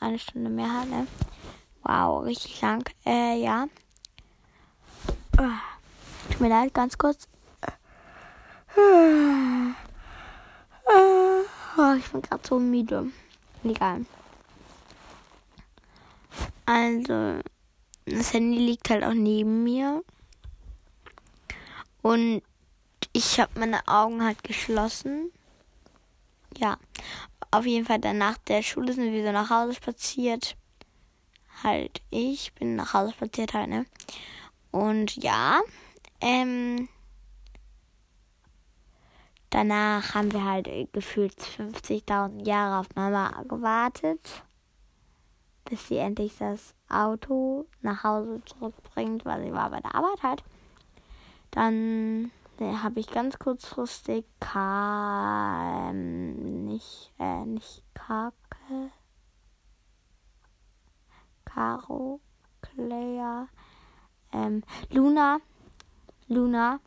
Eine 0.00 0.18
Stunde 0.18 0.50
mehr 0.50 0.72
halt, 0.72 0.90
ne? 0.90 1.06
Wow, 1.82 2.24
richtig 2.24 2.60
lang. 2.62 2.82
Äh, 3.04 3.42
ja. 3.42 3.68
Tut 6.30 6.40
mir 6.40 6.48
leid, 6.48 6.72
ganz 6.74 6.96
kurz. 6.96 7.28
Oh, 11.78 11.94
ich 11.96 12.10
bin 12.10 12.22
gerade 12.22 12.42
so 12.46 12.58
müde. 12.58 13.10
Egal. 13.64 14.04
Also, 16.66 17.40
das 18.04 18.32
Handy 18.32 18.58
liegt 18.58 18.90
halt 18.90 19.04
auch 19.04 19.14
neben 19.14 19.64
mir. 19.64 20.02
Und 22.02 22.42
ich 23.12 23.40
habe 23.40 23.58
meine 23.58 23.86
Augen 23.88 24.24
halt 24.24 24.42
geschlossen. 24.44 25.30
Ja, 26.56 26.78
auf 27.50 27.66
jeden 27.66 27.86
Fall 27.86 27.98
dann 27.98 28.18
nach 28.18 28.38
der 28.38 28.62
Schule 28.62 28.92
sind 28.92 29.12
wir 29.12 29.24
so 29.24 29.32
nach 29.32 29.50
Hause 29.50 29.74
spaziert. 29.74 30.56
Halt, 31.62 32.00
ich 32.10 32.54
bin 32.54 32.76
nach 32.76 32.94
Hause 32.94 33.12
spaziert 33.12 33.54
halt, 33.54 33.68
ne? 33.68 33.86
Und 34.70 35.16
ja, 35.16 35.60
ähm, 36.20 36.88
danach 39.50 40.14
haben 40.14 40.32
wir 40.32 40.44
halt 40.44 40.68
gefühlt 40.92 41.36
50.000 41.38 42.46
Jahre 42.46 42.80
auf 42.80 42.86
Mama 42.94 43.42
gewartet, 43.48 44.44
bis 45.64 45.88
sie 45.88 45.96
endlich 45.96 46.36
das 46.38 46.74
Auto 46.88 47.66
nach 47.82 48.04
Hause 48.04 48.40
zurückbringt, 48.46 49.24
weil 49.24 49.44
sie 49.44 49.52
war 49.52 49.70
bei 49.70 49.80
der 49.80 49.94
Arbeit 49.94 50.22
halt. 50.22 50.44
Dann 51.50 52.30
habe 52.60 53.00
ich 53.00 53.08
ganz 53.08 53.38
kurzfristig 53.38 54.26
K, 54.38 55.90
ähm, 55.90 56.66
nicht, 56.66 57.12
äh, 57.18 57.44
nicht 57.44 57.82
Kake, 57.94 58.92
Caro, 61.44 62.20
Claire, 62.60 63.48
ähm, 64.32 64.62
Luna, 64.90 65.38
Luna, 66.28 66.80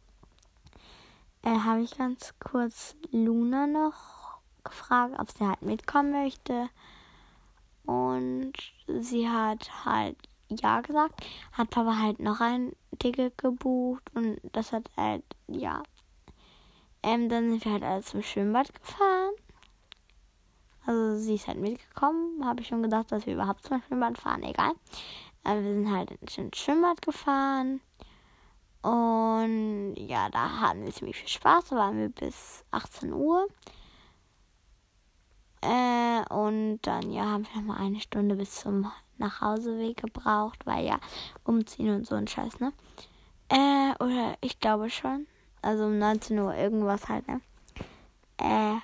äh, 1.41 1.59
habe 1.59 1.81
ich 1.81 1.97
ganz 1.97 2.33
kurz 2.39 2.95
Luna 3.11 3.67
noch 3.67 4.39
gefragt, 4.63 5.15
ob 5.19 5.31
sie 5.31 5.45
halt 5.45 5.61
mitkommen 5.61 6.11
möchte. 6.11 6.69
Und 7.85 8.53
sie 8.87 9.27
hat 9.29 9.85
halt 9.85 10.17
ja 10.61 10.81
gesagt, 10.81 11.25
hat 11.53 11.69
Papa 11.69 11.97
halt 11.97 12.19
noch 12.19 12.39
ein 12.39 12.73
Ticket 12.99 13.37
gebucht 13.37 14.03
und 14.13 14.39
das 14.51 14.71
hat 14.71 14.89
halt, 14.97 15.23
ja. 15.47 15.83
Ähm, 17.01 17.27
dann 17.29 17.49
sind 17.49 17.65
wir 17.65 17.73
halt 17.73 17.83
alle 17.83 18.01
zum 18.01 18.21
Schwimmbad 18.21 18.73
gefahren. 18.73 19.33
Also 20.85 21.17
sie 21.17 21.35
ist 21.35 21.47
halt 21.47 21.59
mitgekommen. 21.59 22.45
Habe 22.45 22.61
ich 22.61 22.67
schon 22.67 22.83
gedacht, 22.83 23.11
dass 23.11 23.25
wir 23.25 23.33
überhaupt 23.33 23.65
zum 23.65 23.81
Schwimmbad 23.81 24.17
fahren. 24.17 24.43
Egal. 24.43 24.73
Aber 25.43 25.63
wir 25.63 25.73
sind 25.73 25.91
halt 25.91 26.11
ins 26.11 26.57
Schwimmbad 26.57 27.01
gefahren. 27.01 27.81
Und 28.81 29.95
ja, 29.95 30.29
da 30.29 30.59
hatten 30.59 30.85
wir 30.85 30.93
ziemlich 30.93 31.17
viel 31.17 31.29
Spaß. 31.29 31.69
Da 31.69 31.75
waren 31.77 31.97
wir 31.97 32.09
bis 32.09 32.65
18 32.71 33.13
Uhr. 33.13 33.47
Äh, 35.61 36.33
und 36.33 36.79
dann, 36.81 37.11
ja, 37.11 37.23
haben 37.23 37.45
wir 37.45 37.61
nochmal 37.61 37.85
eine 37.85 38.01
Stunde 38.01 38.35
bis 38.35 38.55
zum 38.55 38.91
Nachhauseweg 39.17 39.97
gebraucht, 39.97 40.65
weil 40.65 40.85
ja, 40.85 40.99
umziehen 41.43 41.95
und 41.95 42.07
so 42.07 42.15
ein 42.15 42.27
Scheiß, 42.27 42.59
ne? 42.59 42.73
Äh, 43.49 43.93
oder 44.03 44.35
ich 44.41 44.59
glaube 44.59 44.89
schon. 44.89 45.27
Also 45.61 45.85
um 45.85 45.97
19 45.97 46.39
Uhr 46.39 46.55
irgendwas 46.55 47.07
halt, 47.07 47.27
ne? 47.27 47.41
Äh. 48.37 48.77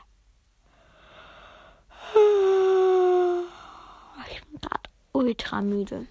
Ich 4.31 4.43
bin 4.45 4.59
gerade 4.61 4.89
ultra 5.11 5.61
müde. 5.61 6.07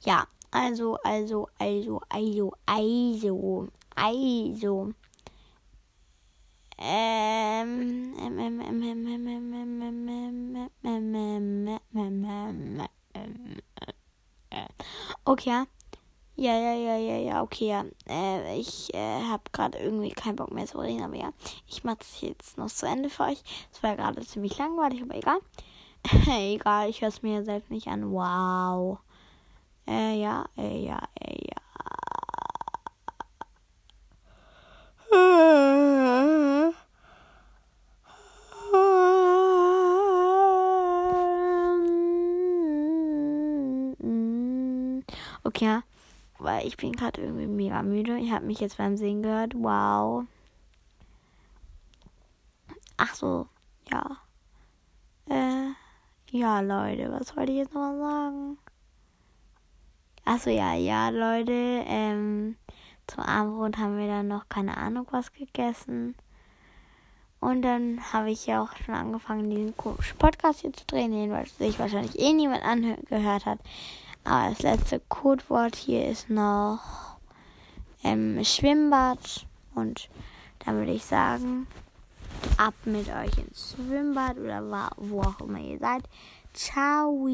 Ja, 0.00 0.26
also, 0.50 0.98
also, 1.04 1.48
also, 1.58 2.00
also, 2.08 2.52
also, 2.66 3.68
also. 3.94 4.94
Okay, 15.24 15.50
ja. 15.50 15.66
Ja, 16.36 16.54
ja, 16.58 16.74
ja, 16.74 16.96
ja, 16.96 17.16
ja, 17.18 17.42
okay, 17.42 17.68
ja. 17.68 17.84
Äh, 18.08 18.58
ich 18.58 18.92
äh, 18.94 19.22
habe 19.22 19.42
gerade 19.52 19.78
irgendwie 19.78 20.10
keinen 20.10 20.36
Bock 20.36 20.50
mehr 20.50 20.66
zu 20.66 20.78
reden, 20.78 21.02
aber 21.02 21.16
ja, 21.16 21.32
ich 21.68 21.84
mache 21.84 21.98
das 21.98 22.20
jetzt 22.20 22.58
noch 22.58 22.68
zu 22.68 22.86
Ende 22.86 23.10
für 23.10 23.24
euch. 23.24 23.42
Es 23.72 23.82
war 23.82 23.96
gerade 23.96 24.26
ziemlich 24.26 24.58
langweilig, 24.58 25.02
aber 25.02 25.14
egal. 25.14 25.38
egal, 26.38 26.88
ich 26.88 27.00
höre 27.02 27.08
es 27.08 27.22
mir 27.22 27.44
selbst 27.44 27.70
nicht 27.70 27.88
an. 27.88 28.10
Wow. 28.10 28.98
Äh, 29.86 30.20
ja, 30.20 30.46
äh, 30.56 30.84
ja, 30.84 30.98
äh, 31.20 31.36
ja. 31.48 31.62
Okay, 45.44 45.64
ja. 45.66 45.82
Ich 46.64 46.76
bin 46.76 46.92
gerade 46.92 47.20
irgendwie 47.20 47.46
mega 47.46 47.82
müde. 47.82 48.18
Ich 48.18 48.30
habe 48.30 48.46
mich 48.46 48.60
jetzt 48.60 48.78
beim 48.78 48.96
Singen 48.96 49.22
gehört. 49.22 49.54
Wow. 49.54 50.24
Ach 52.96 53.14
so, 53.14 53.46
ja. 53.90 54.18
Äh, 55.28 55.72
ja, 56.30 56.60
Leute, 56.60 57.10
was 57.12 57.36
wollte 57.36 57.52
ich 57.52 57.58
jetzt 57.58 57.74
nochmal 57.74 57.98
sagen? 57.98 58.58
Ach 60.24 60.38
so, 60.38 60.50
ja, 60.50 60.74
ja, 60.74 61.08
Leute, 61.08 61.52
ähm, 61.52 62.56
zum 63.06 63.24
Abendbrot 63.24 63.78
haben 63.78 63.98
wir 63.98 64.06
dann 64.06 64.28
noch 64.28 64.48
keine 64.48 64.76
Ahnung 64.76 65.06
was 65.10 65.32
gegessen. 65.32 66.14
Und 67.40 67.62
dann 67.62 68.00
habe 68.12 68.30
ich 68.30 68.46
ja 68.46 68.62
auch 68.62 68.76
schon 68.76 68.94
angefangen, 68.94 69.50
diesen 69.50 69.76
komischen 69.76 70.16
Podcast 70.16 70.60
hier 70.60 70.72
zu 70.72 70.86
drehen, 70.86 71.10
den 71.10 71.44
sich 71.58 71.78
wahrscheinlich 71.78 72.16
eh 72.20 72.32
niemand 72.32 72.62
angehört 72.62 73.46
hat. 73.46 73.58
Aber 74.24 74.50
das 74.50 74.62
letzte 74.62 75.00
Codewort 75.08 75.76
hier 75.76 76.08
ist 76.08 76.30
noch 76.30 77.18
ähm, 78.04 78.42
Schwimmbad. 78.44 79.46
Und 79.74 80.08
dann 80.64 80.76
würde 80.76 80.92
ich 80.92 81.04
sagen, 81.04 81.66
ab 82.56 82.74
mit 82.84 83.08
euch 83.08 83.38
ins 83.38 83.74
Schwimmbad 83.76 84.38
oder 84.38 84.92
wo 84.96 85.22
auch 85.22 85.40
immer 85.40 85.58
ihr 85.58 85.78
seid. 85.78 86.02
Ciao. 86.52 87.28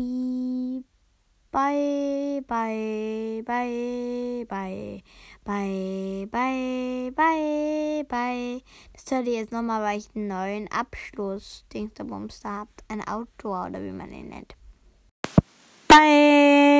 Bye, 1.50 2.42
bye, 2.46 3.42
bye, 3.42 4.44
bye, 4.46 5.02
bye, 5.44 6.28
bye, 6.30 7.10
bye, 7.16 8.04
bye. 8.06 8.62
Das 8.92 9.10
hört 9.10 9.26
ihr 9.26 9.40
jetzt 9.40 9.52
nochmal, 9.52 9.82
weil 9.82 9.98
ich 9.98 10.10
einen 10.14 10.28
neuen 10.28 10.70
Abschluss 10.70 11.64
Dingsbums 11.72 12.40
da 12.40 12.58
habt. 12.58 12.84
Ein 12.88 13.06
Outdoor 13.08 13.66
oder 13.66 13.82
wie 13.82 13.92
man 13.92 14.12
ihn 14.12 14.28
nennt. 14.28 14.54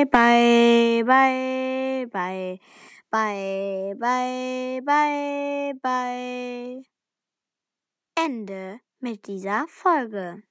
Bye, 0.05 1.03
bye, 1.05 2.05
bye, 2.11 2.59
bye, 3.11 3.93
bye, 3.99 4.81
bye, 4.85 5.73
bye. 5.83 6.83
Ende 8.15 8.79
mit 8.99 9.25
dieser 9.25 9.65
Folge. 9.67 10.43